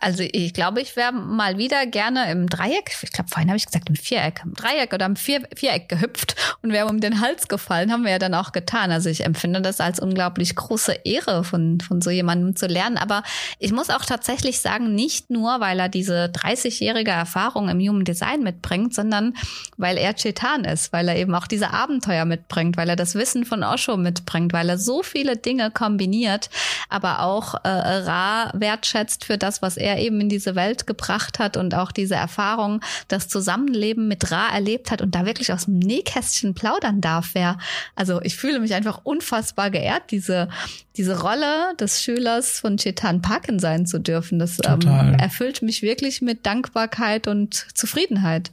Also 0.00 0.22
ich 0.26 0.54
glaube, 0.54 0.80
ich 0.80 0.96
wäre 0.96 1.12
mal 1.12 1.58
wieder 1.58 1.84
gerne 1.86 2.30
im 2.30 2.48
Dreieck, 2.48 2.96
ich 3.02 3.12
glaube 3.12 3.28
vorhin 3.28 3.50
habe 3.50 3.58
ich 3.58 3.66
gesagt 3.66 3.90
im 3.90 3.96
Viereck, 3.96 4.40
im 4.44 4.54
Dreieck 4.54 4.94
oder 4.94 5.04
im 5.04 5.16
Vier 5.16 5.42
Viereck 5.54 5.90
gehüpft 5.90 6.36
und 6.62 6.72
wäre 6.72 6.86
um 6.86 7.00
den 7.00 7.20
Hals 7.20 7.48
gefallen, 7.48 7.92
haben 7.92 8.04
wir 8.04 8.12
ja 8.12 8.18
dann 8.18 8.34
auch 8.34 8.52
getan. 8.52 8.90
Also 8.90 9.10
ich 9.10 9.24
empfinde 9.24 9.60
das 9.60 9.80
als 9.80 10.00
unglaublich 10.00 10.56
große 10.56 10.92
Ehre 11.04 11.44
von, 11.44 11.80
von 11.80 12.00
so 12.00 12.08
jemandem 12.10 12.56
zu 12.56 12.66
lernen. 12.66 12.96
Aber 12.96 13.22
ich 13.58 13.72
muss 13.72 13.90
auch 13.90 14.04
tatsächlich 14.04 14.60
sagen, 14.60 14.94
nicht 14.94 15.30
nur, 15.30 15.60
weil 15.60 15.78
er 15.78 15.90
diese 15.90 16.26
30-jährige 16.26 17.10
Erfahrung 17.10 17.68
im 17.68 17.78
Human 17.78 18.04
Design 18.04 18.42
mitbringt, 18.42 18.94
sondern 18.94 19.34
weil 19.76 19.98
er 19.98 20.14
Chetan 20.14 20.64
ist, 20.64 20.92
weil 20.94 21.08
er 21.08 21.16
eben 21.16 21.34
auch 21.34 21.46
diese 21.46 21.70
Abenteuer 21.70 22.24
mitbringt, 22.24 22.78
weil 22.78 22.88
er 22.88 22.96
das 22.96 23.14
Wissen 23.14 23.44
von 23.44 23.62
Osho 23.62 23.98
mitbringt, 23.98 24.54
weil 24.54 24.70
er 24.70 24.78
so 24.78 25.02
viele 25.02 25.36
Dinge 25.36 25.70
kombiniert, 25.70 26.48
aber 26.88 27.20
auch 27.20 27.54
äh, 27.64 27.68
Ra 27.68 28.50
wertschätzt 28.54 29.24
für 29.26 29.36
das, 29.36 29.60
was 29.60 29.73
was 29.74 29.76
er 29.76 29.98
eben 29.98 30.20
in 30.20 30.28
diese 30.28 30.54
Welt 30.54 30.86
gebracht 30.86 31.38
hat 31.38 31.56
und 31.56 31.74
auch 31.74 31.90
diese 31.90 32.14
Erfahrung, 32.14 32.80
das 33.08 33.28
Zusammenleben 33.28 34.06
mit 34.06 34.30
Ra 34.30 34.48
erlebt 34.52 34.90
hat 34.90 35.02
und 35.02 35.14
da 35.14 35.26
wirklich 35.26 35.52
aus 35.52 35.64
dem 35.64 35.78
Nähkästchen 35.78 36.54
plaudern 36.54 37.00
darf, 37.00 37.30
wer, 37.34 37.58
also 37.96 38.20
ich 38.22 38.36
fühle 38.36 38.60
mich 38.60 38.74
einfach 38.74 39.00
unfassbar 39.02 39.70
geehrt, 39.70 40.10
diese, 40.10 40.48
diese 40.96 41.20
Rolle 41.20 41.74
des 41.80 42.02
Schülers 42.02 42.60
von 42.60 42.76
Chetan 42.76 43.20
Parkin 43.20 43.58
sein 43.58 43.86
zu 43.86 43.98
dürfen. 43.98 44.38
Das 44.38 44.58
ähm, 44.64 45.14
erfüllt 45.18 45.62
mich 45.62 45.82
wirklich 45.82 46.22
mit 46.22 46.46
Dankbarkeit 46.46 47.26
und 47.26 47.66
Zufriedenheit. 47.74 48.52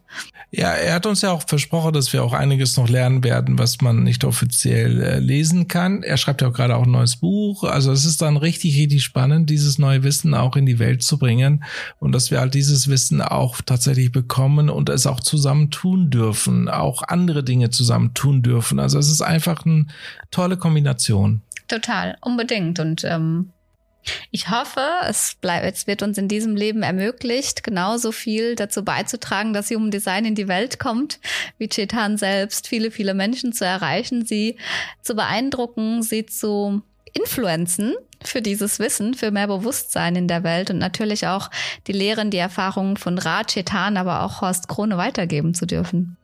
Ja, 0.50 0.74
er 0.74 0.96
hat 0.96 1.06
uns 1.06 1.22
ja 1.22 1.32
auch 1.32 1.44
versprochen, 1.48 1.94
dass 1.94 2.12
wir 2.14 2.24
auch 2.24 2.34
einiges 2.34 2.76
noch 2.78 2.90
lernen 2.90 3.24
werden, 3.24 3.60
was 3.60 3.82
man 3.82 4.04
nicht 4.04 4.24
offiziell 4.24 5.02
äh, 5.02 5.20
lesen 5.20 5.68
kann. 5.68 6.04
Er 6.04 6.18
schreibt 6.18 6.42
ja 6.42 6.50
auch 6.50 6.54
gerade 6.54 6.76
auch 6.76 6.84
ein 6.84 6.92
neues 6.92 7.18
Buch. 7.18 7.64
Also 7.64 7.92
es 7.92 8.06
ist 8.06 8.22
dann 8.22 8.38
richtig, 8.38 8.76
richtig 8.76 9.04
spannend, 9.04 9.50
dieses 9.50 9.78
neue 9.78 10.04
Wissen 10.04 10.34
auch 10.34 10.56
in 10.56 10.66
die 10.66 10.80
Welt 10.80 11.04
zu 11.04 11.11
bringen 11.18 11.64
und 12.00 12.14
dass 12.14 12.32
wir 12.32 12.40
halt 12.40 12.54
dieses 12.54 12.88
Wissen 12.88 13.22
auch 13.22 13.62
tatsächlich 13.62 14.12
bekommen 14.12 14.70
und 14.70 14.90
es 14.90 15.08
auch 15.08 15.20
zusammen 15.20 15.72
tun 15.72 16.10
dürfen, 16.10 16.70
auch 16.70 17.04
andere 17.04 17.44
Dinge 17.44 17.70
zusammen 17.70 18.14
tun 18.14 18.42
dürfen. 18.42 18.80
Also 18.80 19.00
es 19.00 19.10
ist 19.10 19.22
einfach 19.22 19.66
eine 19.66 19.88
tolle 20.32 20.58
Kombination. 20.58 21.42
Total, 21.68 22.18
unbedingt. 22.22 22.80
Und 22.80 23.04
ähm, 23.04 23.52
ich 24.32 24.50
hoffe, 24.50 24.82
es 25.08 25.36
bleibt, 25.40 25.76
es 25.76 25.88
wird 25.88 26.02
uns 26.02 26.18
in 26.18 26.28
diesem 26.28 26.56
Leben 26.56 26.84
ermöglicht, 26.84 27.64
genauso 27.64 28.12
viel 28.12 28.56
dazu 28.56 28.84
beizutragen, 28.84 29.54
dass 29.54 29.70
Human 29.70 29.92
Design 29.92 30.26
in 30.26 30.36
die 30.36 30.48
Welt 30.48 30.80
kommt, 30.80 31.20
wie 31.58 31.68
Chetan 31.68 32.18
selbst, 32.18 32.68
viele, 32.68 32.92
viele 32.92 33.14
Menschen 33.14 33.54
zu 33.54 33.66
erreichen, 33.66 34.26
sie 34.26 34.58
zu 35.02 35.16
beeindrucken, 35.16 36.02
sie 36.02 36.26
zu 36.26 36.82
influenzen 37.14 37.94
für 38.24 38.42
dieses 38.42 38.80
Wissen, 38.80 39.14
für 39.14 39.32
mehr 39.32 39.48
Bewusstsein 39.48 40.16
in 40.16 40.28
der 40.28 40.44
Welt 40.44 40.70
und 40.70 40.78
natürlich 40.78 41.28
auch 41.28 41.50
die 41.88 41.94
Lehren, 41.94 42.32
die 42.32 42.38
Erfahrungen 42.38 42.98
von 42.98 43.18
Ra, 43.18 43.44
Chetan, 43.44 43.98
aber 43.98 44.24
auch 44.24 44.42
Horst 44.42 44.68
Krone 44.68 44.98
weitergeben 44.98 45.54
zu 45.54 45.66
dürfen. 45.66 46.18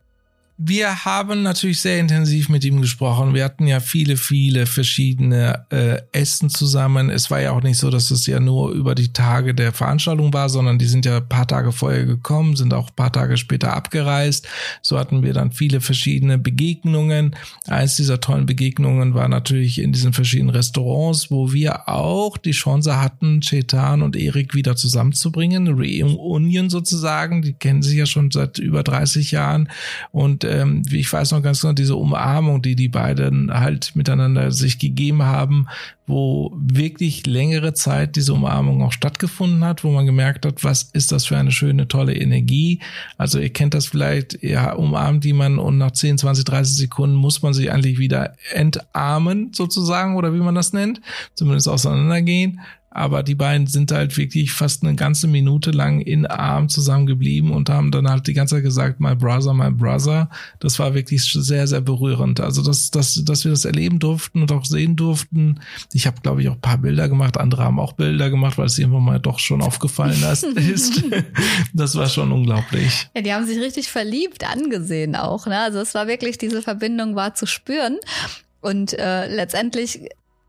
Wir 0.59 1.05
haben 1.05 1.43
natürlich 1.43 1.81
sehr 1.81 1.99
intensiv 1.99 2.49
mit 2.49 2.65
ihm 2.65 2.81
gesprochen. 2.81 3.35
Wir 3.35 3.45
hatten 3.45 3.67
ja 3.67 3.79
viele, 3.79 4.17
viele 4.17 4.65
verschiedene 4.65 5.67
äh, 5.69 6.01
Essen 6.11 6.49
zusammen. 6.49 7.11
Es 7.11 7.29
war 7.29 7.39
ja 7.39 7.51
auch 7.51 7.61
nicht 7.61 7.77
so, 7.77 7.91
dass 7.91 8.09
es 8.09 8.25
ja 8.25 8.39
nur 8.39 8.71
über 8.71 8.95
die 8.95 9.13
Tage 9.13 9.53
der 9.53 9.71
Veranstaltung 9.71 10.33
war, 10.33 10.49
sondern 10.49 10.79
die 10.79 10.87
sind 10.87 11.05
ja 11.05 11.17
ein 11.17 11.29
paar 11.29 11.45
Tage 11.45 11.71
vorher 11.71 12.07
gekommen, 12.07 12.55
sind 12.55 12.73
auch 12.73 12.89
ein 12.89 12.95
paar 12.95 13.11
Tage 13.11 13.37
später 13.37 13.73
abgereist. 13.73 14.47
So 14.81 14.97
hatten 14.97 15.21
wir 15.21 15.33
dann 15.33 15.51
viele 15.51 15.79
verschiedene 15.79 16.39
Begegnungen. 16.39 17.35
Eins 17.67 17.95
dieser 17.97 18.19
tollen 18.19 18.47
Begegnungen 18.47 19.13
war 19.13 19.27
natürlich 19.27 19.77
in 19.77 19.91
diesen 19.91 20.11
verschiedenen 20.11 20.55
Restaurants, 20.55 21.29
wo 21.29 21.53
wir 21.53 21.87
auch 21.87 22.35
die 22.35 22.49
Chance 22.49 22.99
hatten, 22.99 23.41
Chetan 23.41 24.01
und 24.01 24.15
Erik 24.15 24.55
wieder 24.55 24.75
zusammenzubringen. 24.75 25.67
Reunion 25.67 26.71
sozusagen. 26.71 27.43
Die 27.43 27.53
kennen 27.53 27.83
sich 27.83 27.97
ja 27.97 28.07
schon 28.07 28.31
seit 28.31 28.57
über 28.57 28.81
30 28.81 29.29
Jahren 29.29 29.69
und 30.11 30.46
ähm, 30.47 30.81
wie 30.89 30.99
ich 30.99 31.11
weiß 31.11 31.31
noch 31.31 31.41
ganz 31.41 31.61
genau, 31.61 31.73
diese 31.73 31.95
Umarmung, 31.95 32.61
die 32.61 32.75
die 32.75 32.89
beiden 32.89 33.51
halt 33.53 33.95
miteinander 33.95 34.51
sich 34.51 34.79
gegeben 34.79 35.23
haben, 35.23 35.67
wo 36.07 36.55
wirklich 36.57 37.27
längere 37.27 37.73
Zeit 37.73 38.15
diese 38.15 38.33
Umarmung 38.33 38.81
auch 38.81 38.93
stattgefunden 38.93 39.65
hat, 39.65 39.83
wo 39.83 39.91
man 39.91 40.05
gemerkt 40.05 40.45
hat, 40.45 40.63
was 40.63 40.83
ist 40.93 41.11
das 41.11 41.25
für 41.25 41.37
eine 41.37 41.51
schöne, 41.51 41.87
tolle 41.87 42.15
Energie. 42.15 42.79
Also 43.17 43.39
ihr 43.39 43.51
kennt 43.51 43.73
das 43.73 43.87
vielleicht, 43.87 44.41
ja, 44.41 44.71
umarmt 44.73 45.25
jemand 45.25 45.59
und 45.59 45.77
nach 45.77 45.91
10, 45.91 46.17
20, 46.17 46.45
30 46.45 46.75
Sekunden 46.77 47.15
muss 47.15 47.41
man 47.41 47.53
sich 47.53 47.71
eigentlich 47.71 47.99
wieder 47.99 48.35
entarmen 48.53 49.51
sozusagen 49.53 50.15
oder 50.15 50.33
wie 50.33 50.39
man 50.39 50.55
das 50.55 50.71
nennt, 50.71 51.01
zumindest 51.35 51.67
auseinandergehen 51.67 52.61
aber 52.89 53.21
die 53.21 53.35
beiden 53.35 53.67
sind 53.67 53.91
halt 53.91 54.17
wirklich 54.17 54.53
fast 54.53 54.83
eine 54.83 54.95
ganze 54.95 55.27
Minute 55.27 55.71
lang 55.71 55.99
in 55.99 56.25
Arm 56.25 56.69
zusammengeblieben 56.69 57.51
und 57.51 57.69
haben 57.69 57.91
dann 57.91 58.09
halt 58.09 58.27
die 58.27 58.33
ganze 58.33 58.55
Zeit 58.55 58.63
gesagt, 58.63 58.99
my 58.99 59.13
brother, 59.13 59.53
my 59.53 59.69
brother. 59.69 60.29
Das 60.59 60.79
war 60.79 60.93
wirklich 60.93 61.23
sehr, 61.23 61.67
sehr 61.67 61.81
berührend. 61.81 62.39
Also, 62.39 62.63
dass, 62.63 62.89
dass, 62.89 63.23
dass 63.25 63.43
wir 63.43 63.51
das 63.51 63.65
erleben 63.65 63.99
durften 63.99 64.41
und 64.41 64.51
auch 64.51 64.65
sehen 64.65 64.95
durften. 64.95 65.59
Ich 65.91 66.07
habe, 66.07 66.21
glaube 66.21 66.41
ich, 66.41 66.49
auch 66.49 66.53
ein 66.53 66.61
paar 66.61 66.77
Bilder 66.77 67.09
gemacht. 67.09 67.37
Andere 67.37 67.65
haben 67.65 67.79
auch 67.79 67.93
Bilder 67.93 68.29
gemacht, 68.29 68.57
weil 68.57 68.67
es 68.67 68.79
irgendwann 68.79 69.03
mal 69.03 69.19
doch 69.19 69.39
schon 69.39 69.61
aufgefallen 69.61 70.23
ist. 70.31 70.47
das 71.73 71.95
war 71.95 72.07
schon 72.07 72.31
unglaublich. 72.31 73.09
Ja, 73.15 73.21
die 73.21 73.33
haben 73.33 73.45
sich 73.45 73.59
richtig 73.59 73.89
verliebt 73.89 74.49
angesehen 74.49 75.15
auch. 75.15 75.45
Ne? 75.45 75.59
Also 75.59 75.79
es 75.79 75.93
war 75.93 76.07
wirklich, 76.07 76.37
diese 76.37 76.61
Verbindung 76.61 77.15
war 77.15 77.35
zu 77.35 77.47
spüren. 77.47 77.97
Und 78.61 78.93
äh, 78.97 79.27
letztendlich 79.27 80.01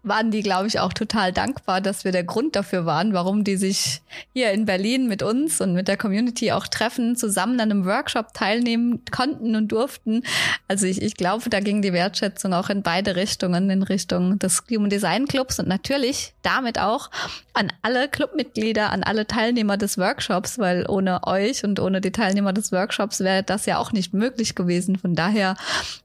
waren 0.08 0.30
die, 0.30 0.42
glaube 0.42 0.66
ich, 0.66 0.80
auch 0.80 0.92
total 0.92 1.32
dankbar, 1.32 1.80
dass 1.80 2.04
wir 2.04 2.12
der 2.12 2.24
Grund 2.24 2.56
dafür 2.56 2.86
waren, 2.86 3.12
warum 3.12 3.44
die 3.44 3.56
sich 3.56 4.00
hier 4.32 4.52
in 4.52 4.64
Berlin 4.64 5.08
mit 5.08 5.22
uns 5.22 5.60
und 5.60 5.74
mit 5.74 5.88
der 5.88 5.96
Community 5.96 6.52
auch 6.52 6.66
treffen, 6.66 7.16
zusammen 7.16 7.60
an 7.60 7.70
einem 7.70 7.84
Workshop 7.84 8.32
teilnehmen 8.32 9.02
konnten 9.10 9.54
und 9.54 9.68
durften. 9.68 10.22
Also 10.66 10.86
ich, 10.86 11.02
ich 11.02 11.16
glaube, 11.16 11.50
da 11.50 11.60
ging 11.60 11.82
die 11.82 11.92
Wertschätzung 11.92 12.54
auch 12.54 12.70
in 12.70 12.82
beide 12.82 13.16
Richtungen, 13.16 13.70
in 13.70 13.82
Richtung 13.82 14.38
des 14.38 14.62
Human 14.70 14.90
Design 14.90 15.26
Clubs 15.26 15.58
und 15.58 15.68
natürlich 15.68 16.32
damit 16.42 16.78
auch 16.78 17.10
an 17.52 17.72
alle 17.82 18.08
Clubmitglieder, 18.08 18.90
an 18.90 19.02
alle 19.02 19.26
Teilnehmer 19.26 19.76
des 19.76 19.98
Workshops, 19.98 20.58
weil 20.58 20.86
ohne 20.88 21.26
euch 21.26 21.64
und 21.64 21.80
ohne 21.80 22.00
die 22.00 22.12
Teilnehmer 22.12 22.52
des 22.52 22.72
Workshops 22.72 23.20
wäre 23.20 23.42
das 23.42 23.66
ja 23.66 23.78
auch 23.78 23.92
nicht 23.92 24.14
möglich 24.14 24.54
gewesen. 24.54 24.96
Von 24.96 25.14
daher, 25.14 25.56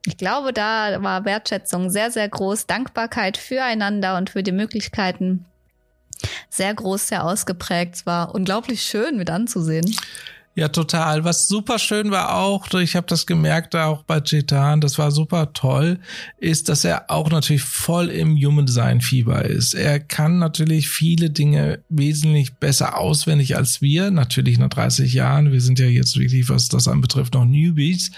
ich 0.06 0.18
glaube, 0.18 0.52
da 0.52 1.02
war 1.02 1.26
Wertschätzung 1.26 1.90
sehr, 1.90 2.12
sehr 2.12 2.28
groß, 2.28 2.68
Dankbarkeit 2.68 3.38
füreinander 3.38 3.93
und 4.18 4.30
für 4.30 4.44
die 4.44 4.52
Möglichkeiten 4.52 5.46
sehr 6.50 6.74
groß, 6.74 7.08
sehr 7.10 7.24
ausgeprägt. 7.26 7.96
Es 7.96 8.06
war 8.06 8.34
unglaublich 8.34 8.82
schön 8.84 9.18
mit 9.18 9.30
anzusehen. 9.30 9.96
Ja, 10.56 10.68
total. 10.68 11.24
Was 11.24 11.48
super 11.48 11.80
schön 11.80 12.12
war 12.12 12.36
auch, 12.36 12.72
ich 12.76 12.96
habe 12.96 13.08
das 13.08 13.26
gemerkt 13.26 13.76
auch 13.76 14.04
bei 14.04 14.22
Chetan, 14.22 14.82
das 14.82 15.00
war 15.00 15.10
super 15.10 15.52
toll, 15.54 15.98
ist, 16.38 16.70
dass 16.70 16.86
er 16.86 17.10
auch 17.10 17.32
natürlich 17.32 17.64
voll 17.64 18.10
im 18.10 18.38
Human 18.38 18.68
Design 18.68 19.02
Fieber 19.02 19.46
ist. 19.46 19.74
Er 19.74 20.00
kann 20.00 20.38
natürlich 20.38 20.90
viele 20.90 21.32
Dinge 21.32 21.80
wesentlich 21.90 22.54
besser 22.54 23.00
auswendig 23.00 23.58
als 23.58 23.82
wir, 23.82 24.12
natürlich 24.12 24.60
nach 24.60 24.70
30 24.70 25.12
Jahren. 25.16 25.52
Wir 25.52 25.60
sind 25.60 25.80
ja 25.80 25.88
jetzt 25.88 26.20
wirklich, 26.20 26.48
was 26.50 26.70
das 26.70 26.88
anbetrifft, 26.88 27.34
noch 27.34 27.46
Newbies, 27.46 28.12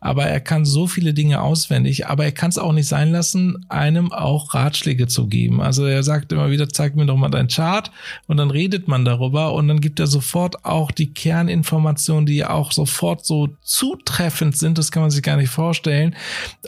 aber 0.00 0.24
er 0.24 0.40
kann 0.40 0.64
so 0.64 0.86
viele 0.86 1.12
Dinge 1.12 1.42
auswendig, 1.42 2.06
aber 2.06 2.24
er 2.24 2.32
kann 2.32 2.48
es 2.48 2.56
auch 2.56 2.72
nicht 2.72 2.88
sein 2.88 3.12
lassen, 3.12 3.66
einem 3.68 4.12
auch 4.12 4.54
Ratschläge 4.54 5.08
zu 5.08 5.26
geben. 5.26 5.60
Also 5.60 5.84
er 5.84 6.02
sagt 6.02 6.32
immer 6.32 6.50
wieder, 6.50 6.70
zeig 6.70 6.96
mir 6.96 7.04
doch 7.04 7.18
mal 7.18 7.28
dein 7.28 7.48
Chart 7.48 7.90
und 8.28 8.38
dann 8.38 8.50
redet 8.50 8.88
man 8.88 9.04
darüber 9.04 9.52
und 9.52 9.68
dann 9.68 9.82
gibt 9.82 10.00
er 10.00 10.06
sofort 10.06 10.64
auch 10.64 10.90
die 10.90 11.12
Kerninformationen 11.12 11.81
Informationen, 11.82 12.26
die 12.26 12.44
auch 12.44 12.70
sofort 12.70 13.26
so 13.26 13.48
zutreffend 13.60 14.56
sind, 14.56 14.78
das 14.78 14.92
kann 14.92 15.02
man 15.02 15.10
sich 15.10 15.22
gar 15.22 15.36
nicht 15.36 15.50
vorstellen. 15.50 16.14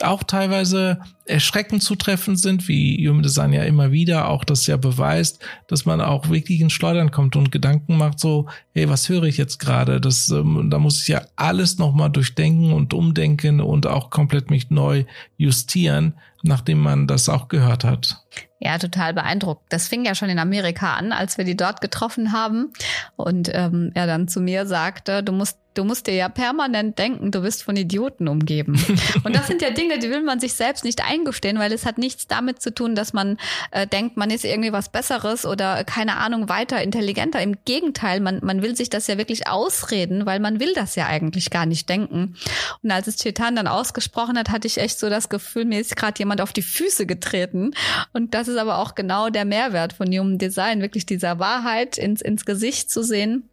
Auch 0.01 0.23
teilweise 0.23 0.99
erschreckend 1.25 1.81
zutreffend 1.81 2.37
sind, 2.37 2.67
wie 2.67 3.07
Human 3.07 3.23
Design 3.23 3.53
ja 3.53 3.63
immer 3.63 3.93
wieder 3.93 4.27
auch 4.27 4.43
das 4.43 4.67
ja 4.67 4.75
beweist, 4.75 5.39
dass 5.67 5.85
man 5.85 6.01
auch 6.01 6.29
wirklich 6.29 6.59
ins 6.59 6.73
Schleudern 6.73 7.11
kommt 7.11 7.37
und 7.37 7.51
Gedanken 7.51 7.97
macht 7.97 8.19
so, 8.19 8.47
hey, 8.73 8.89
was 8.89 9.07
höre 9.07 9.23
ich 9.23 9.37
jetzt 9.37 9.57
gerade? 9.57 10.01
Das, 10.01 10.29
ähm, 10.29 10.67
da 10.69 10.79
muss 10.79 11.01
ich 11.01 11.07
ja 11.07 11.21
alles 11.37 11.77
nochmal 11.77 12.09
durchdenken 12.09 12.73
und 12.73 12.93
umdenken 12.93 13.61
und 13.61 13.87
auch 13.87 14.09
komplett 14.09 14.49
mich 14.49 14.69
neu 14.69 15.05
justieren, 15.37 16.15
nachdem 16.43 16.79
man 16.79 17.07
das 17.07 17.29
auch 17.29 17.47
gehört 17.47 17.85
hat. 17.85 18.21
Ja, 18.59 18.77
total 18.77 19.13
beeindruckt. 19.13 19.63
Das 19.69 19.87
fing 19.87 20.05
ja 20.05 20.15
schon 20.15 20.29
in 20.29 20.39
Amerika 20.39 20.95
an, 20.95 21.11
als 21.11 21.37
wir 21.37 21.43
die 21.43 21.57
dort 21.57 21.81
getroffen 21.81 22.31
haben 22.31 22.71
und 23.17 23.49
ähm, 23.53 23.91
er 23.93 24.07
dann 24.07 24.27
zu 24.27 24.39
mir 24.39 24.65
sagte, 24.65 25.23
du 25.23 25.33
musst 25.33 25.59
du 25.75 25.83
musst 25.83 26.07
dir 26.07 26.15
ja 26.15 26.29
permanent 26.29 26.97
denken, 26.97 27.31
du 27.31 27.41
bist 27.41 27.63
von 27.63 27.75
Idioten 27.75 28.27
umgeben. 28.27 28.73
Und 29.23 29.35
das 29.35 29.47
sind 29.47 29.61
ja 29.61 29.69
Dinge, 29.69 29.99
die 29.99 30.09
will 30.09 30.23
man 30.23 30.39
sich 30.39 30.53
selbst 30.53 30.83
nicht 30.83 31.05
eingestehen, 31.05 31.59
weil 31.59 31.71
es 31.71 31.85
hat 31.85 31.97
nichts 31.97 32.27
damit 32.27 32.61
zu 32.61 32.73
tun, 32.73 32.95
dass 32.95 33.13
man 33.13 33.37
äh, 33.71 33.85
denkt, 33.85 34.17
man 34.17 34.31
ist 34.31 34.45
irgendwie 34.45 34.71
was 34.71 34.89
Besseres 34.89 35.45
oder 35.45 35.83
keine 35.83 36.17
Ahnung 36.17 36.49
weiter 36.49 36.81
intelligenter. 36.81 37.41
Im 37.41 37.57
Gegenteil, 37.65 38.21
man, 38.21 38.39
man 38.41 38.61
will 38.61 38.75
sich 38.75 38.89
das 38.89 39.07
ja 39.07 39.17
wirklich 39.17 39.47
ausreden, 39.47 40.25
weil 40.25 40.39
man 40.39 40.59
will 40.59 40.73
das 40.73 40.95
ja 40.95 41.07
eigentlich 41.07 41.49
gar 41.49 41.65
nicht 41.65 41.89
denken. 41.89 42.35
Und 42.81 42.91
als 42.91 43.07
es 43.07 43.17
Chetan 43.17 43.55
dann 43.55 43.67
ausgesprochen 43.67 44.37
hat, 44.37 44.49
hatte 44.49 44.67
ich 44.67 44.77
echt 44.77 44.99
so 44.99 45.09
das 45.09 45.29
Gefühl, 45.29 45.65
mir 45.65 45.79
ist 45.79 45.95
gerade 45.95 46.17
jemand 46.17 46.41
auf 46.41 46.53
die 46.53 46.61
Füße 46.61 47.05
getreten. 47.05 47.71
Und 48.13 48.33
das 48.33 48.47
ist 48.47 48.57
aber 48.57 48.79
auch 48.79 48.95
genau 48.95 49.29
der 49.29 49.45
Mehrwert 49.45 49.93
von 49.93 50.07
Human 50.07 50.37
Design, 50.37 50.81
wirklich 50.81 51.05
dieser 51.05 51.39
Wahrheit 51.39 51.97
ins, 51.97 52.21
ins 52.21 52.45
Gesicht 52.45 52.89
zu 52.89 53.03
sehen 53.03 53.49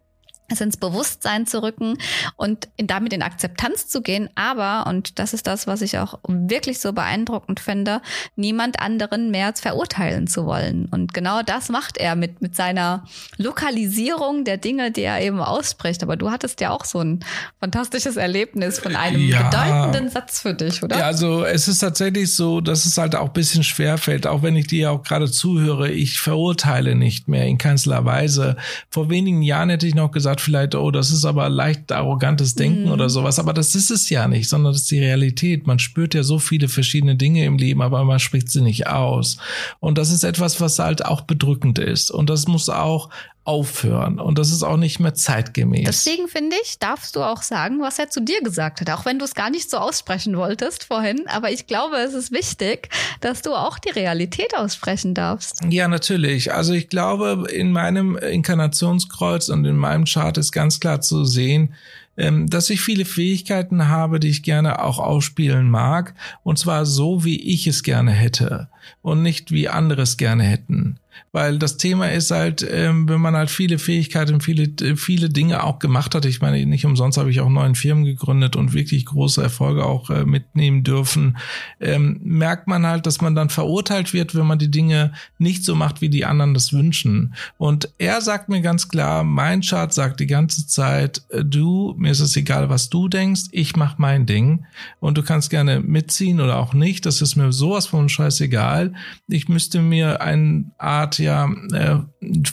es 0.47 0.61
ins 0.61 0.77
Bewusstsein 0.77 1.45
zu 1.47 1.63
rücken 1.63 1.97
und 2.35 2.67
in, 2.77 2.87
damit 2.87 3.13
in 3.13 3.21
Akzeptanz 3.21 3.87
zu 3.87 4.01
gehen, 4.01 4.29
aber, 4.35 4.87
und 4.87 5.19
das 5.19 5.33
ist 5.33 5.47
das, 5.47 5.67
was 5.67 5.81
ich 5.81 5.97
auch 5.97 6.19
wirklich 6.27 6.79
so 6.79 6.93
beeindruckend 6.93 7.59
finde, 7.59 8.01
niemand 8.35 8.79
anderen 8.79 9.31
mehr 9.31 9.53
verurteilen 9.55 10.27
zu 10.27 10.45
wollen. 10.45 10.87
Und 10.91 11.13
genau 11.13 11.41
das 11.41 11.69
macht 11.69 11.97
er 11.97 12.15
mit, 12.15 12.41
mit 12.41 12.55
seiner 12.55 13.05
Lokalisierung 13.37 14.43
der 14.43 14.57
Dinge, 14.57 14.91
die 14.91 15.01
er 15.01 15.21
eben 15.21 15.39
ausspricht. 15.39 16.03
Aber 16.03 16.17
du 16.17 16.31
hattest 16.31 16.61
ja 16.61 16.71
auch 16.71 16.85
so 16.85 16.99
ein 16.99 17.23
fantastisches 17.59 18.17
Erlebnis 18.17 18.79
von 18.79 18.95
einem 18.95 19.21
ja, 19.21 19.49
bedeutenden 19.49 20.09
Satz 20.09 20.41
für 20.41 20.53
dich, 20.53 20.83
oder? 20.83 20.97
Ja, 20.97 21.05
also 21.05 21.45
es 21.45 21.67
ist 21.67 21.79
tatsächlich 21.79 22.35
so, 22.35 22.61
dass 22.61 22.85
es 22.85 22.97
halt 22.97 23.15
auch 23.15 23.27
ein 23.27 23.33
bisschen 23.33 23.63
schwerfällt, 23.63 24.27
auch 24.27 24.41
wenn 24.43 24.55
ich 24.55 24.67
dir 24.67 24.91
auch 24.91 25.03
gerade 25.03 25.29
zuhöre, 25.29 25.91
ich 25.91 26.19
verurteile 26.19 26.95
nicht 26.95 27.27
mehr 27.27 27.45
in 27.45 27.57
keinster 27.57 28.05
Weise. 28.05 28.55
Vor 28.89 29.09
wenigen 29.09 29.41
Jahren 29.41 29.69
hätte 29.69 29.87
ich 29.87 29.95
noch 29.95 30.11
gesagt, 30.11 30.32
vielleicht, 30.41 30.75
oh, 30.75 30.91
das 30.91 31.11
ist 31.11 31.25
aber 31.25 31.49
leicht 31.49 31.91
arrogantes 31.91 32.55
Denken 32.55 32.85
mhm. 32.85 32.91
oder 32.91 33.09
sowas. 33.09 33.39
Aber 33.39 33.53
das 33.53 33.75
ist 33.75 33.91
es 33.91 34.09
ja 34.09 34.27
nicht, 34.27 34.49
sondern 34.49 34.73
das 34.73 34.83
ist 34.83 34.91
die 34.91 34.99
Realität. 34.99 35.67
Man 35.67 35.79
spürt 35.79 36.13
ja 36.13 36.23
so 36.23 36.39
viele 36.39 36.67
verschiedene 36.67 37.15
Dinge 37.15 37.45
im 37.45 37.57
Leben, 37.57 37.81
aber 37.81 38.03
man 38.03 38.19
spricht 38.19 38.51
sie 38.51 38.61
nicht 38.61 38.87
aus. 38.87 39.37
Und 39.79 39.97
das 39.97 40.11
ist 40.11 40.23
etwas, 40.23 40.61
was 40.61 40.79
halt 40.79 41.05
auch 41.05 41.21
bedrückend 41.21 41.79
ist. 41.79 42.11
Und 42.11 42.29
das 42.29 42.47
muss 42.47 42.69
auch 42.69 43.09
aufhören. 43.45 44.19
Und 44.19 44.37
das 44.37 44.51
ist 44.51 44.63
auch 44.63 44.77
nicht 44.77 44.99
mehr 44.99 45.13
zeitgemäß. 45.13 45.85
Deswegen 45.85 46.29
finde 46.29 46.55
ich, 46.63 46.79
darfst 46.79 47.15
du 47.15 47.23
auch 47.23 47.41
sagen, 47.41 47.81
was 47.81 47.99
er 47.99 48.09
zu 48.09 48.21
dir 48.21 48.41
gesagt 48.41 48.79
hat. 48.79 48.89
Auch 48.89 49.05
wenn 49.05 49.19
du 49.19 49.25
es 49.25 49.33
gar 49.33 49.49
nicht 49.49 49.69
so 49.69 49.77
aussprechen 49.77 50.37
wolltest 50.37 50.85
vorhin. 50.85 51.27
Aber 51.27 51.51
ich 51.51 51.67
glaube, 51.67 51.97
es 51.97 52.13
ist 52.13 52.31
wichtig, 52.31 52.87
dass 53.19 53.41
du 53.41 53.53
auch 53.53 53.79
die 53.79 53.89
Realität 53.89 54.55
aussprechen 54.55 55.13
darfst. 55.13 55.59
Ja, 55.69 55.89
natürlich. 55.89 56.53
Also 56.53 56.73
ich 56.73 56.87
glaube, 56.87 57.47
in 57.51 57.71
meinem 57.71 58.15
Inkarnationskreuz 58.15 59.49
und 59.49 59.65
in 59.65 59.75
meinem 59.75 60.05
Chart 60.05 60.37
ist 60.37 60.53
ganz 60.53 60.79
klar 60.79 61.01
zu 61.01 61.25
sehen, 61.25 61.73
dass 62.15 62.69
ich 62.69 62.81
viele 62.81 63.05
Fähigkeiten 63.05 63.87
habe, 63.87 64.19
die 64.19 64.29
ich 64.29 64.43
gerne 64.43 64.83
auch 64.83 64.99
ausspielen 64.99 65.69
mag. 65.69 66.13
Und 66.43 66.59
zwar 66.59 66.85
so, 66.85 67.25
wie 67.25 67.39
ich 67.39 67.67
es 67.67 67.83
gerne 67.83 68.11
hätte 68.11 68.69
und 69.01 69.21
nicht 69.21 69.51
wie 69.51 69.69
andere 69.69 70.03
es 70.03 70.17
gerne 70.17 70.43
hätten. 70.43 70.99
Weil 71.31 71.57
das 71.57 71.77
Thema 71.77 72.11
ist 72.11 72.31
halt, 72.31 72.65
ähm, 72.69 73.09
wenn 73.09 73.19
man 73.19 73.35
halt 73.35 73.49
viele 73.49 73.79
Fähigkeiten, 73.79 74.41
viele, 74.41 74.69
viele 74.95 75.29
Dinge 75.29 75.63
auch 75.63 75.79
gemacht 75.79 76.13
hat. 76.15 76.25
Ich 76.25 76.41
meine, 76.41 76.63
nicht 76.65 76.85
umsonst 76.85 77.17
habe 77.17 77.31
ich 77.31 77.41
auch 77.41 77.49
neuen 77.49 77.75
Firmen 77.75 78.05
gegründet 78.05 78.55
und 78.55 78.73
wirklich 78.73 79.05
große 79.05 79.41
Erfolge 79.41 79.85
auch 79.85 80.09
äh, 80.09 80.25
mitnehmen 80.25 80.83
dürfen. 80.83 81.37
Ähm, 81.79 82.19
merkt 82.23 82.67
man 82.67 82.85
halt, 82.85 83.05
dass 83.05 83.21
man 83.21 83.35
dann 83.35 83.49
verurteilt 83.49 84.13
wird, 84.13 84.35
wenn 84.35 84.45
man 84.45 84.59
die 84.59 84.71
Dinge 84.71 85.13
nicht 85.39 85.63
so 85.63 85.75
macht, 85.75 86.01
wie 86.01 86.09
die 86.09 86.25
anderen 86.25 86.53
das 86.53 86.71
wünschen. 86.71 87.33
Und 87.57 87.89
er 87.97 88.21
sagt 88.21 88.49
mir 88.49 88.61
ganz 88.61 88.87
klar, 88.87 89.23
mein 89.23 89.61
Chart 89.61 89.93
sagt 89.93 90.19
die 90.19 90.27
ganze 90.27 90.67
Zeit, 90.67 91.23
äh, 91.29 91.43
du, 91.43 91.95
mir 92.03 92.11
ist 92.11 92.19
es 92.19 92.35
egal, 92.35 92.69
was 92.69 92.89
du 92.89 93.07
denkst, 93.07 93.43
ich 93.51 93.77
mach 93.77 93.97
mein 93.97 94.25
Ding. 94.25 94.65
Und 94.99 95.17
du 95.17 95.23
kannst 95.23 95.49
gerne 95.49 95.79
mitziehen 95.79 96.41
oder 96.41 96.59
auch 96.59 96.73
nicht. 96.73 97.05
Das 97.05 97.21
ist 97.21 97.37
mir 97.37 97.53
sowas 97.53 97.87
von 97.87 98.09
scheißegal. 98.09 98.91
Ich 99.29 99.47
müsste 99.47 99.79
mir 99.79 100.19
eine 100.19 100.65
Art 100.77 101.17
ja 101.17 101.49
äh, 101.71 101.99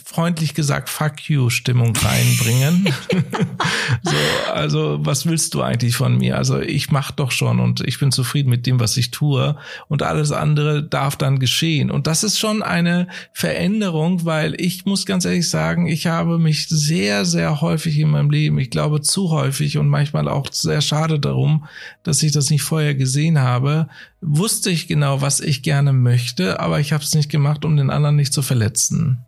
freundlich 0.05 0.53
gesagt 0.53 0.87
Fuck 0.87 1.29
you 1.29 1.49
Stimmung 1.49 1.93
reinbringen. 2.01 2.93
so, 4.03 4.15
also 4.53 4.99
was 5.01 5.25
willst 5.25 5.53
du 5.53 5.61
eigentlich 5.61 5.97
von 5.97 6.17
mir? 6.17 6.37
Also 6.37 6.61
ich 6.61 6.89
mach 6.89 7.11
doch 7.11 7.31
schon 7.31 7.59
und 7.59 7.81
ich 7.81 7.99
bin 7.99 8.13
zufrieden 8.13 8.49
mit 8.49 8.65
dem, 8.65 8.79
was 8.79 8.95
ich 8.95 9.11
tue 9.11 9.57
und 9.89 10.01
alles 10.01 10.31
andere 10.31 10.81
darf 10.81 11.17
dann 11.17 11.39
geschehen. 11.39 11.91
Und 11.91 12.07
das 12.07 12.23
ist 12.23 12.39
schon 12.39 12.63
eine 12.63 13.09
Veränderung, 13.33 14.23
weil 14.23 14.55
ich 14.61 14.85
muss 14.85 15.05
ganz 15.05 15.25
ehrlich 15.25 15.49
sagen, 15.49 15.87
ich 15.87 16.07
habe 16.07 16.39
mich 16.39 16.69
sehr, 16.69 17.25
sehr 17.25 17.59
häufig 17.59 17.99
in 17.99 18.11
meinem 18.11 18.29
Leben, 18.29 18.57
ich 18.57 18.69
glaube 18.69 19.01
zu 19.01 19.29
häufig 19.29 19.40
und 19.77 19.87
manchmal 19.87 20.27
auch 20.27 20.47
sehr 20.51 20.81
schade 20.81 21.19
darum, 21.19 21.65
dass 22.03 22.23
ich 22.23 22.31
das 22.31 22.49
nicht 22.49 22.63
vorher 22.63 22.95
gesehen 22.95 23.39
habe, 23.39 23.87
wusste 24.21 24.69
ich 24.69 24.87
genau, 24.87 25.21
was 25.21 25.39
ich 25.39 25.63
gerne 25.63 25.93
möchte, 25.93 26.59
aber 26.59 26.79
ich 26.79 26.93
habe 26.93 27.03
es 27.03 27.13
nicht 27.13 27.29
gemacht, 27.29 27.65
um 27.65 27.77
den 27.77 27.89
anderen 27.89 28.15
nicht 28.15 28.33
zu 28.33 28.41
verletzen. 28.41 29.25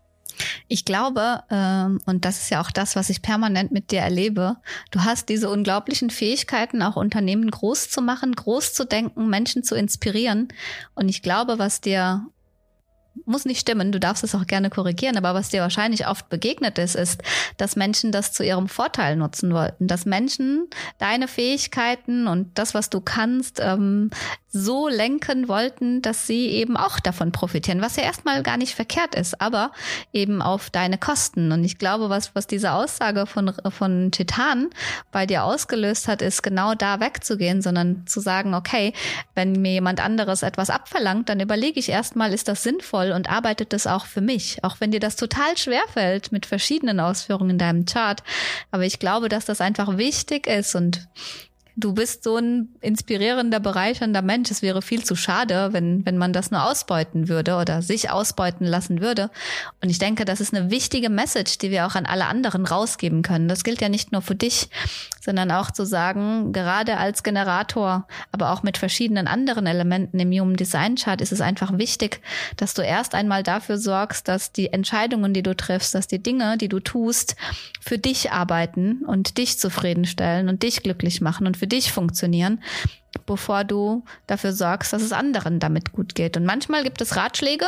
Ich 0.67 0.85
glaube, 0.85 1.43
ähm, 1.49 1.99
und 2.05 2.25
das 2.25 2.39
ist 2.41 2.49
ja 2.49 2.61
auch 2.61 2.71
das, 2.71 2.95
was 2.95 3.09
ich 3.09 3.21
permanent 3.21 3.71
mit 3.71 3.91
dir 3.91 3.99
erlebe, 3.99 4.57
du 4.91 5.03
hast 5.03 5.29
diese 5.29 5.49
unglaublichen 5.49 6.09
Fähigkeiten, 6.09 6.81
auch 6.81 6.95
Unternehmen 6.95 7.49
groß 7.49 7.89
zu 7.89 8.01
machen, 8.01 8.33
groß 8.33 8.73
zu 8.73 8.85
denken, 8.85 9.29
Menschen 9.29 9.63
zu 9.63 9.75
inspirieren. 9.75 10.47
Und 10.95 11.09
ich 11.09 11.21
glaube, 11.21 11.59
was 11.59 11.81
dir 11.81 12.25
muss 13.25 13.45
nicht 13.45 13.59
stimmen, 13.59 13.91
du 13.91 13.99
darfst 13.99 14.23
es 14.23 14.35
auch 14.35 14.47
gerne 14.47 14.69
korrigieren, 14.69 15.17
aber 15.17 15.33
was 15.33 15.49
dir 15.49 15.61
wahrscheinlich 15.61 16.07
oft 16.07 16.29
begegnet 16.29 16.77
ist, 16.77 16.95
ist, 16.95 17.21
dass 17.57 17.75
Menschen 17.75 18.11
das 18.11 18.31
zu 18.31 18.43
ihrem 18.43 18.67
Vorteil 18.67 19.15
nutzen 19.15 19.53
wollten, 19.53 19.87
dass 19.87 20.05
Menschen 20.05 20.67
deine 20.97 21.27
Fähigkeiten 21.27 22.27
und 22.27 22.57
das, 22.57 22.73
was 22.73 22.89
du 22.89 23.01
kannst, 23.01 23.59
ähm, 23.61 24.09
so 24.55 24.87
lenken 24.87 25.47
wollten, 25.47 26.03
dass 26.03 26.27
sie 26.27 26.47
eben 26.49 26.77
auch 26.77 26.99
davon 26.99 27.31
profitieren, 27.31 27.81
was 27.81 27.95
ja 27.95 28.03
erstmal 28.03 28.43
gar 28.43 28.57
nicht 28.57 28.75
verkehrt 28.75 29.15
ist, 29.15 29.41
aber 29.41 29.71
eben 30.13 30.43
auf 30.43 30.69
deine 30.69 30.99
Kosten. 30.99 31.51
Und 31.51 31.63
ich 31.63 31.79
glaube, 31.79 32.09
was, 32.09 32.35
was 32.35 32.45
diese 32.45 32.71
Aussage 32.71 33.25
von, 33.25 33.51
von 33.69 34.11
Titan 34.11 34.69
bei 35.11 35.25
dir 35.25 35.43
ausgelöst 35.43 36.07
hat, 36.07 36.21
ist 36.21 36.43
genau 36.43 36.75
da 36.75 36.99
wegzugehen, 36.99 37.63
sondern 37.63 38.05
zu 38.05 38.19
sagen, 38.19 38.53
okay, 38.53 38.93
wenn 39.33 39.53
mir 39.53 39.71
jemand 39.71 39.99
anderes 39.99 40.43
etwas 40.43 40.69
abverlangt, 40.69 41.29
dann 41.29 41.39
überlege 41.39 41.79
ich 41.79 41.89
erstmal, 41.89 42.31
ist 42.31 42.47
das 42.47 42.61
sinnvoll 42.61 43.11
und 43.11 43.31
arbeitet 43.31 43.73
das 43.73 43.87
auch 43.87 44.05
für 44.05 44.21
mich? 44.21 44.63
Auch 44.63 44.75
wenn 44.79 44.91
dir 44.91 44.99
das 44.99 45.15
total 45.15 45.57
schwer 45.57 45.83
fällt 45.91 46.31
mit 46.31 46.45
verschiedenen 46.45 46.99
Ausführungen 46.99 47.51
in 47.51 47.57
deinem 47.57 47.85
Chart. 47.85 48.21
Aber 48.69 48.83
ich 48.83 48.99
glaube, 48.99 49.29
dass 49.29 49.45
das 49.45 49.61
einfach 49.61 49.97
wichtig 49.97 50.45
ist 50.45 50.75
und 50.75 51.07
du 51.75 51.93
bist 51.93 52.23
so 52.23 52.37
ein 52.37 52.69
inspirierender, 52.81 53.59
bereichernder 53.59 54.21
Mensch. 54.21 54.51
Es 54.51 54.61
wäre 54.61 54.81
viel 54.81 55.03
zu 55.03 55.15
schade, 55.15 55.69
wenn, 55.71 56.05
wenn 56.05 56.17
man 56.17 56.33
das 56.33 56.51
nur 56.51 56.63
ausbeuten 56.63 57.29
würde 57.29 57.55
oder 57.55 57.81
sich 57.81 58.11
ausbeuten 58.11 58.65
lassen 58.65 59.01
würde. 59.01 59.31
Und 59.81 59.89
ich 59.89 59.99
denke, 59.99 60.25
das 60.25 60.39
ist 60.39 60.53
eine 60.53 60.69
wichtige 60.69 61.09
Message, 61.09 61.57
die 61.57 61.71
wir 61.71 61.85
auch 61.85 61.95
an 61.95 62.05
alle 62.05 62.25
anderen 62.25 62.65
rausgeben 62.65 63.21
können. 63.23 63.47
Das 63.47 63.63
gilt 63.63 63.81
ja 63.81 63.89
nicht 63.89 64.11
nur 64.11 64.21
für 64.21 64.35
dich, 64.35 64.69
sondern 65.19 65.51
auch 65.51 65.71
zu 65.71 65.85
sagen, 65.85 66.51
gerade 66.53 66.97
als 66.97 67.23
Generator, 67.23 68.07
aber 68.31 68.51
auch 68.51 68.61
mit 68.61 68.77
verschiedenen 68.77 69.27
anderen 69.27 69.65
Elementen 69.65 70.19
im 70.19 70.31
Human 70.31 70.55
Design 70.55 70.95
Chart 70.95 71.21
ist 71.21 71.31
es 71.31 71.41
einfach 71.41 71.77
wichtig, 71.77 72.21
dass 72.57 72.73
du 72.73 72.81
erst 72.81 73.15
einmal 73.15 73.41
dafür 73.41 73.77
sorgst, 73.77 74.27
dass 74.27 74.51
die 74.51 74.71
Entscheidungen, 74.71 75.33
die 75.33 75.43
du 75.43 75.55
triffst, 75.55 75.95
dass 75.95 76.07
die 76.07 76.21
Dinge, 76.21 76.57
die 76.57 76.69
du 76.69 76.79
tust, 76.79 77.35
für 77.79 77.97
dich 77.97 78.31
arbeiten 78.31 79.03
und 79.05 79.37
dich 79.37 79.57
zufriedenstellen 79.57 80.49
und 80.49 80.61
dich 80.61 80.83
glücklich 80.83 81.21
machen 81.21 81.47
und 81.47 81.57
für 81.63 81.67
dich 81.67 81.93
funktionieren, 81.93 82.61
bevor 83.25 83.63
du 83.63 84.03
dafür 84.27 84.51
sorgst, 84.51 84.91
dass 84.91 85.01
es 85.01 85.13
anderen 85.13 85.61
damit 85.61 85.93
gut 85.93 86.13
geht. 86.13 86.35
Und 86.35 86.43
manchmal 86.43 86.83
gibt 86.83 86.99
es 86.99 87.15
Ratschläge, 87.15 87.67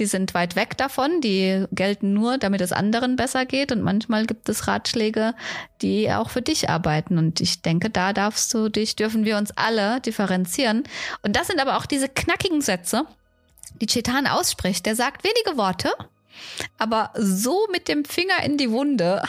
die 0.00 0.06
sind 0.06 0.34
weit 0.34 0.56
weg 0.56 0.76
davon, 0.76 1.20
die 1.20 1.64
gelten 1.70 2.12
nur, 2.12 2.38
damit 2.38 2.60
es 2.60 2.72
anderen 2.72 3.14
besser 3.14 3.46
geht. 3.46 3.70
Und 3.70 3.82
manchmal 3.82 4.26
gibt 4.26 4.48
es 4.48 4.66
Ratschläge, 4.66 5.34
die 5.80 6.12
auch 6.12 6.28
für 6.28 6.42
dich 6.42 6.68
arbeiten. 6.68 7.18
Und 7.18 7.40
ich 7.40 7.62
denke, 7.62 7.88
da 7.88 8.12
darfst 8.12 8.52
du 8.52 8.68
dich, 8.68 8.96
dürfen 8.96 9.24
wir 9.24 9.36
uns 9.36 9.52
alle 9.52 10.00
differenzieren. 10.00 10.82
Und 11.22 11.36
das 11.36 11.46
sind 11.46 11.60
aber 11.60 11.76
auch 11.76 11.86
diese 11.86 12.08
knackigen 12.08 12.62
Sätze, 12.62 13.04
die 13.80 13.86
Chetan 13.86 14.26
ausspricht. 14.26 14.86
Der 14.86 14.96
sagt 14.96 15.22
wenige 15.22 15.56
Worte, 15.56 15.92
aber 16.78 17.12
so 17.14 17.68
mit 17.70 17.86
dem 17.86 18.04
Finger 18.04 18.42
in 18.42 18.56
die 18.56 18.72
Wunde, 18.72 19.22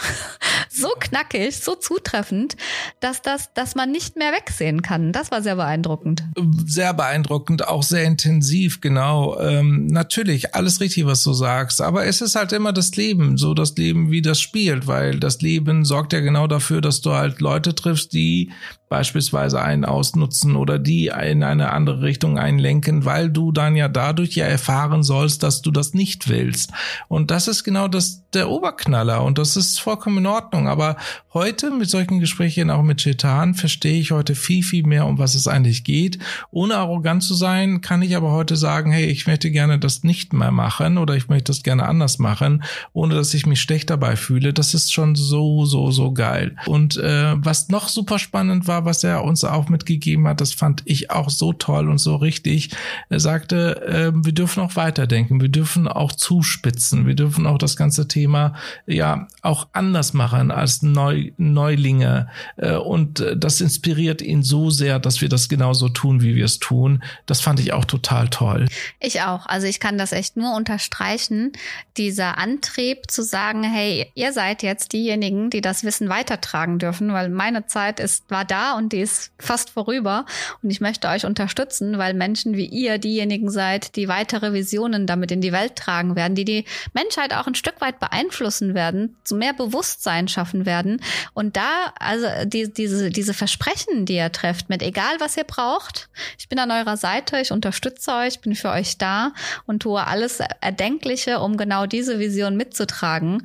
so 0.72 0.90
knackig, 1.00 1.58
so 1.58 1.76
zutreffend, 1.76 2.56
dass 3.00 3.22
das, 3.22 3.54
dass 3.54 3.76
man 3.76 3.92
nicht 3.92 4.16
mehr 4.16 4.32
wegsehen 4.32 4.82
kann. 4.82 5.12
Das 5.12 5.32
war 5.32 5.42
sehr 5.42 5.56
beeindruckend. 5.56 6.24
Sehr 6.66 6.94
beeindruckend, 6.94 7.68
auch 7.68 7.84
sehr 7.84 8.06
intensiv, 8.06 8.80
genau. 8.80 9.38
Ähm, 9.40 9.88
natürlich, 9.88 10.56
alles 10.56 10.80
richtig, 10.80 11.06
was 11.06 11.24
du 11.24 11.34
sagst. 11.34 11.82
Aber 11.82 12.06
es 12.06 12.22
ist 12.22 12.36
halt 12.36 12.54
immer 12.54 12.72
das 12.72 12.96
Leben, 12.96 13.38
so 13.38 13.54
das 13.54 13.76
Leben, 13.76 14.12
wie 14.12 14.22
das 14.22 14.40
spielt, 14.40 14.88
weil 14.88 15.20
das 15.20 15.42
Leben 15.42 15.84
sorgt 15.84 16.14
ja 16.14 16.22
genau 16.22 16.48
dafür, 16.48 16.82
dass 16.82 17.02
du 17.02 17.12
halt 17.12 17.42
Leute 17.42 17.76
triffst, 17.76 18.14
die 18.14 18.52
beispielsweise 18.92 19.62
einen 19.62 19.86
ausnutzen 19.86 20.58
oder 20.58 20.78
die 20.78 21.08
in 21.08 21.44
eine 21.44 21.72
andere 21.72 22.02
Richtung 22.02 22.38
einlenken, 22.38 23.06
weil 23.06 23.30
du 23.30 23.54
dann 23.54 23.78
ja 23.78 23.88
dadurch 23.88 24.36
ja 24.36 24.46
erfahren 24.46 25.02
sollst, 25.02 25.44
dass 25.44 25.62
du 25.62 25.72
das 25.72 25.94
nicht 25.94 26.28
willst. 26.28 26.72
Und 27.08 27.32
das 27.32 27.48
ist 27.48 27.64
genau 27.64 27.88
das, 27.88 28.24
der 28.34 28.50
Oberknaller 28.50 29.24
und 29.24 29.38
das 29.38 29.56
ist 29.56 29.80
vollkommen 29.80 30.20
in 30.20 30.26
Ordnung. 30.26 30.68
Aber 30.68 30.98
heute 31.34 31.72
mit 31.72 31.90
solchen 31.90 32.20
Gesprächen, 32.20 32.70
auch 32.70 32.84
mit 32.84 33.00
Chetan, 33.00 33.54
verstehe 33.54 33.98
ich 33.98 34.12
heute 34.12 34.36
viel, 34.36 34.62
viel 34.62 34.86
mehr, 34.86 35.06
um 35.06 35.18
was 35.18 35.36
es 35.36 35.48
eigentlich 35.48 35.86
geht. 35.86 36.20
Ohne 36.52 36.76
arrogant 36.76 37.24
zu 37.24 37.34
sein, 37.34 37.80
kann 37.80 38.02
ich 38.02 38.18
aber 38.18 38.32
heute 38.32 38.58
sagen, 38.58 38.92
hey, 38.92 39.06
ich 39.06 39.26
möchte 39.26 39.52
gerne 39.52 39.80
das 39.80 40.04
nicht 40.04 40.34
mehr 40.34 40.52
machen 40.52 40.98
oder 40.98 41.16
ich 41.16 41.30
möchte 41.30 41.54
das 41.54 41.64
gerne 41.64 41.88
anders 41.88 42.20
machen, 42.20 42.64
ohne 42.92 43.16
dass 43.16 43.34
ich 43.34 43.46
mich 43.46 43.62
schlecht 43.62 43.90
dabei 43.90 44.18
fühle. 44.18 44.52
Das 44.52 44.74
ist 44.74 44.92
schon 44.92 45.16
so, 45.16 45.64
so, 45.64 45.92
so 45.92 46.12
geil. 46.12 46.58
Und 46.66 46.98
äh, 46.98 47.36
was 47.38 47.70
noch 47.70 47.88
super 47.88 48.20
spannend 48.20 48.68
war, 48.68 48.81
was 48.86 49.04
er 49.04 49.24
uns 49.24 49.44
auch 49.44 49.70
mitgegeben 49.70 50.28
hat, 50.28 50.42
das 50.42 50.54
fand 50.54 50.82
ich 50.86 51.12
auch 51.12 51.30
so 51.30 51.54
toll 51.54 51.90
und 51.90 51.98
so 51.98 52.16
richtig. 52.16 52.72
Er 53.10 53.20
sagte, 53.20 53.82
äh, 53.86 54.12
wir 54.14 54.34
dürfen 54.34 54.64
auch 54.64 54.76
weiterdenken, 54.76 55.42
wir 55.42 55.50
dürfen 55.50 55.88
auch 55.88 56.12
zuspitzen, 56.12 57.08
wir 57.08 57.16
dürfen 57.16 57.46
auch 57.46 57.58
das 57.58 57.76
ganze 57.76 58.08
Thema 58.08 58.54
ja 58.86 59.28
auch 59.42 59.68
anders 59.74 60.14
machen, 60.14 60.52
als 60.52 60.82
Neu 60.82 61.32
Neulinge. 61.38 62.28
Äh, 62.58 62.76
und 62.76 63.26
das 63.36 63.62
inspiriert 63.62 64.22
ihn 64.22 64.44
so 64.44 64.70
sehr, 64.70 65.00
dass 65.00 65.22
wir 65.22 65.30
das 65.30 65.50
genauso 65.50 65.90
tun, 65.90 66.22
wie 66.22 66.36
wir 66.36 66.46
es 66.46 66.60
tun. 66.60 67.04
Das 67.26 67.42
fand 67.42 67.60
ich 67.60 67.74
auch 67.74 67.86
total 67.86 68.30
toll. 68.30 68.68
Ich 69.00 69.22
auch. 69.22 69.46
Also 69.46 69.68
ich 69.68 69.80
kann 69.80 69.98
das 69.98 70.12
echt 70.12 70.38
nur 70.38 70.56
unterstreichen. 70.56 71.52
Dieser 71.98 72.38
Antrieb 72.38 73.10
zu 73.10 73.24
sagen, 73.24 73.64
hey, 73.64 74.12
ihr 74.16 74.34
seid 74.34 74.64
jetzt 74.64 74.94
diejenigen, 74.94 75.50
die 75.50 75.62
das 75.62 75.84
Wissen 75.84 76.10
weitertragen 76.10 76.80
dürfen, 76.80 77.14
weil 77.14 77.30
meine 77.30 77.66
Zeit 77.68 78.00
ist, 78.00 78.30
war 78.30 78.46
da 78.46 78.71
und 78.78 78.94
die 78.94 79.02
ist 79.02 79.32
fast 79.40 79.72
vorüber. 79.72 80.26
Und 80.62 80.70
ich 80.70 80.82
möchte 80.82 81.08
euch 81.08 81.26
unterstützen, 81.26 81.98
weil 81.98 82.14
Menschen 82.14 82.56
wie 82.56 82.66
ihr 82.66 82.98
diejenigen 82.98 83.50
seid, 83.50 83.96
die 83.96 84.08
weitere 84.08 84.54
Visionen 84.54 85.08
damit 85.08 85.32
in 85.32 85.42
die 85.42 85.52
Welt 85.52 85.76
tragen 85.76 86.16
werden, 86.16 86.36
die 86.36 86.46
die 86.46 86.66
Menschheit 86.94 87.34
auch 87.34 87.48
ein 87.48 87.56
Stück 87.56 87.82
weit 87.82 88.00
beeinflussen 88.00 88.74
werden, 88.74 89.16
zu 89.24 89.36
mehr 89.36 89.54
Bewusstsein 89.54 90.28
schaffen 90.28 90.66
werden. 90.66 91.02
Und 91.34 91.58
da, 91.58 91.94
also 92.00 92.28
die, 92.46 92.72
diese, 92.72 93.10
diese 93.10 93.34
Versprechen, 93.34 94.06
die 94.06 94.16
ihr 94.16 94.32
trefft, 94.32 94.70
mit 94.70 94.82
egal 94.82 95.20
was 95.20 95.38
ihr 95.38 95.44
braucht, 95.44 96.10
ich 96.38 96.50
bin 96.50 96.60
an 96.60 96.72
eurer 96.72 96.98
Seite, 96.98 97.40
ich 97.40 97.52
unterstütze 97.52 98.12
euch, 98.14 98.40
bin 98.42 98.56
für 98.56 98.70
euch 98.70 98.98
da 98.98 99.34
und 99.66 99.82
tue 99.82 100.06
alles 100.06 100.40
Erdenkliche, 100.62 101.40
um 101.40 101.58
genau 101.58 101.86
diese 101.86 102.20
Vision 102.20 102.58
mitzutragen. 102.58 103.44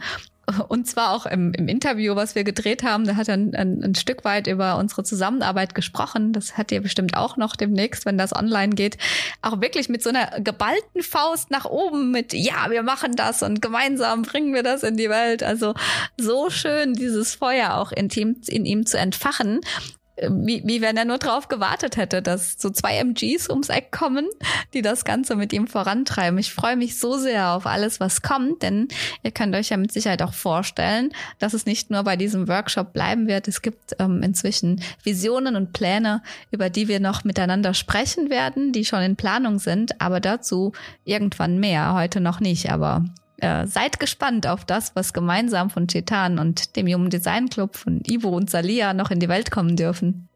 Und 0.69 0.87
zwar 0.87 1.13
auch 1.13 1.27
im, 1.27 1.53
im, 1.55 1.67
Interview, 1.67 2.15
was 2.15 2.35
wir 2.37 2.45
gedreht 2.45 2.85
haben, 2.85 3.05
da 3.05 3.17
hat 3.17 3.29
er 3.29 3.35
ein, 3.35 3.55
ein, 3.55 3.83
ein, 3.83 3.95
Stück 3.97 4.25
weit 4.25 4.47
über 4.47 4.79
unsere 4.79 5.03
Zusammenarbeit 5.03 5.75
gesprochen. 5.75 6.33
Das 6.33 6.57
hat 6.57 6.71
ihr 6.71 6.81
bestimmt 6.81 7.17
auch 7.17 7.37
noch 7.37 7.57
demnächst, 7.57 8.07
wenn 8.07 8.17
das 8.17 8.35
online 8.35 8.75
geht. 8.75 8.97
Auch 9.43 9.61
wirklich 9.61 9.89
mit 9.89 10.05
so 10.05 10.11
einer 10.11 10.41
geballten 10.41 11.03
Faust 11.03 11.51
nach 11.51 11.65
oben 11.65 12.13
mit, 12.13 12.33
ja, 12.33 12.71
wir 12.71 12.85
machen 12.85 13.17
das 13.17 13.43
und 13.43 13.61
gemeinsam 13.61 14.23
bringen 14.23 14.55
wir 14.55 14.63
das 14.63 14.85
in 14.85 14.97
die 14.97 15.11
Welt. 15.11 15.43
Also 15.43 15.75
so 16.17 16.49
schön, 16.49 16.95
dieses 16.95 17.35
Feuer 17.35 17.75
auch 17.75 17.91
in, 17.91 18.09
in 18.47 18.65
ihm 18.65 18.87
zu 18.87 18.99
entfachen 18.99 19.61
wie, 20.17 20.63
wie 20.65 20.81
wenn 20.81 20.97
er 20.97 21.05
nur 21.05 21.19
drauf 21.19 21.49
gewartet 21.49 21.97
hätte, 21.97 22.23
dass 22.23 22.57
so 22.59 22.71
zwei 22.71 22.97
MGs 22.99 23.51
ums 23.51 23.69
Eck 23.69 23.93
kommen, 23.93 24.27
die 24.73 24.83
das 24.83 25.05
Ganze 25.05 25.37
mit 25.37 25.53
ihm 25.53 25.67
vorantreiben. 25.67 26.39
Ich 26.39 26.53
freue 26.53 26.77
mich 26.77 26.99
so 26.99 27.19
sehr 27.19 27.51
auf 27.51 27.67
alles, 27.67 28.01
was 28.01 28.23
kommt, 28.23 28.63
denn 28.63 28.89
ihr 29.23 29.31
könnt 29.31 29.55
euch 29.55 29.69
ja 29.69 29.77
mit 29.77 29.93
Sicherheit 29.93 30.23
auch 30.23 30.33
vorstellen, 30.33 31.13
dass 31.39 31.55
es 31.55 31.67
nicht 31.67 31.91
nur 31.91 32.03
bei 32.03 32.17
diesem 32.17 32.49
Workshop 32.49 32.93
bleiben 32.93 33.27
wird. 33.27 33.47
Es 33.47 33.61
gibt 33.61 33.97
ähm, 33.99 34.23
inzwischen 34.23 34.81
Visionen 35.03 35.55
und 35.55 35.73
Pläne, 35.73 36.23
über 36.51 36.71
die 36.71 36.89
wir 36.89 37.01
noch 37.01 37.25
miteinander 37.25 37.75
sprechen 37.75 38.31
werden, 38.31 38.73
die 38.73 38.85
schon 38.85 39.03
in 39.03 39.17
Planung 39.17 39.59
sind, 39.59 40.01
aber 40.01 40.21
dazu 40.21 40.73
irgendwann 41.05 41.61
mehr. 41.61 41.93
Heute 41.93 42.21
noch 42.21 42.41
nicht, 42.41 42.71
aber 42.71 43.05
äh, 43.39 43.67
seid 43.67 44.01
gespannt 44.01 44.47
auf 44.47 44.65
das, 44.65 44.95
was 44.95 45.13
gemeinsam 45.13 45.71
von 45.71 45.87
Chetan 45.87 46.39
und 46.39 46.77
dem 46.77 46.87
Human 46.87 47.11
Design 47.11 47.49
Club 47.49 47.77
von 47.77 48.03
Ivo 48.07 48.31
und 48.31 48.51
Salia 48.51 48.95
noch 48.95 49.11
in 49.11 49.21
die 49.21 49.29
Welt 49.29 49.51
kommen 49.51 49.77
dürfen. 49.77 50.29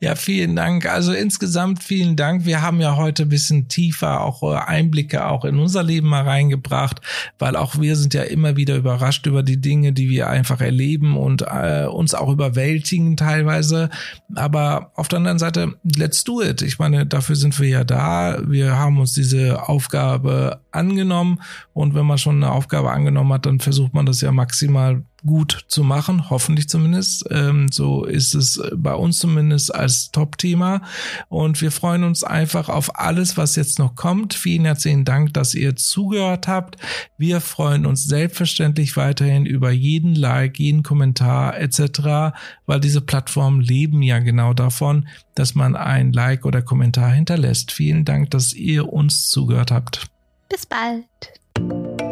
Ja, 0.00 0.16
vielen 0.16 0.56
Dank. 0.56 0.86
Also 0.86 1.12
insgesamt 1.12 1.82
vielen 1.82 2.16
Dank. 2.16 2.44
Wir 2.44 2.62
haben 2.62 2.80
ja 2.80 2.96
heute 2.96 3.22
ein 3.24 3.28
bisschen 3.28 3.68
tiefer 3.68 4.22
auch 4.22 4.42
äh, 4.42 4.56
Einblicke 4.56 5.26
auch 5.26 5.44
in 5.44 5.58
unser 5.58 5.82
Leben 5.82 6.08
mal 6.08 6.24
reingebracht, 6.24 7.00
weil 7.38 7.56
auch 7.56 7.78
wir 7.78 7.96
sind 7.96 8.14
ja 8.14 8.22
immer 8.22 8.56
wieder 8.56 8.76
überrascht 8.76 9.26
über 9.26 9.42
die 9.42 9.60
Dinge, 9.60 9.92
die 9.92 10.08
wir 10.08 10.28
einfach 10.28 10.60
erleben 10.60 11.16
und 11.16 11.42
äh, 11.42 11.86
uns 11.86 12.14
auch 12.14 12.28
überwältigen 12.28 13.16
teilweise. 13.16 13.90
Aber 14.34 14.90
auf 14.96 15.08
der 15.08 15.18
anderen 15.18 15.38
Seite, 15.38 15.74
let's 15.96 16.24
do 16.24 16.42
it. 16.42 16.62
Ich 16.62 16.78
meine, 16.78 17.06
dafür 17.06 17.36
sind 17.36 17.58
wir 17.60 17.68
ja 17.68 17.84
da. 17.84 18.38
Wir 18.46 18.76
haben 18.76 18.98
uns 18.98 19.12
diese 19.12 19.68
Aufgabe 19.68 20.60
angenommen 20.72 21.40
und 21.74 21.94
wenn 21.94 22.06
man 22.06 22.18
schon 22.18 22.36
eine 22.36 22.52
Aufgabe 22.52 22.90
angenommen 22.90 23.32
hat, 23.32 23.46
dann 23.46 23.60
versucht 23.60 23.94
man 23.94 24.06
das 24.06 24.20
ja 24.20 24.32
maximal 24.32 25.02
gut 25.24 25.64
zu 25.68 25.84
machen, 25.84 26.30
hoffentlich 26.30 26.68
zumindest. 26.68 27.24
Ähm, 27.30 27.68
so 27.70 28.04
ist 28.04 28.34
es 28.34 28.60
bei 28.74 28.94
uns 28.94 29.18
zumindest 29.18 29.74
als 29.74 30.10
Top-Thema. 30.10 30.82
Und 31.28 31.60
wir 31.60 31.70
freuen 31.70 32.04
uns 32.04 32.24
einfach 32.24 32.68
auf 32.68 32.98
alles, 32.98 33.36
was 33.36 33.56
jetzt 33.56 33.78
noch 33.78 33.94
kommt. 33.94 34.34
Vielen 34.34 34.64
herzlichen 34.64 35.04
Dank, 35.04 35.34
dass 35.34 35.54
ihr 35.54 35.76
zugehört 35.76 36.48
habt. 36.48 36.76
Wir 37.18 37.40
freuen 37.40 37.86
uns 37.86 38.04
selbstverständlich 38.04 38.96
weiterhin 38.96 39.46
über 39.46 39.70
jeden 39.70 40.14
Like, 40.14 40.58
jeden 40.58 40.82
Kommentar 40.82 41.58
etc., 41.58 42.34
weil 42.66 42.80
diese 42.80 43.00
Plattformen 43.00 43.60
leben 43.60 44.02
ja 44.02 44.18
genau 44.18 44.54
davon, 44.54 45.08
dass 45.34 45.54
man 45.54 45.76
ein 45.76 46.12
Like 46.12 46.44
oder 46.44 46.62
Kommentar 46.62 47.12
hinterlässt. 47.12 47.72
Vielen 47.72 48.04
Dank, 48.04 48.30
dass 48.30 48.52
ihr 48.52 48.92
uns 48.92 49.28
zugehört 49.28 49.70
habt. 49.70 50.06
Bis 50.48 50.66
bald. 50.66 52.11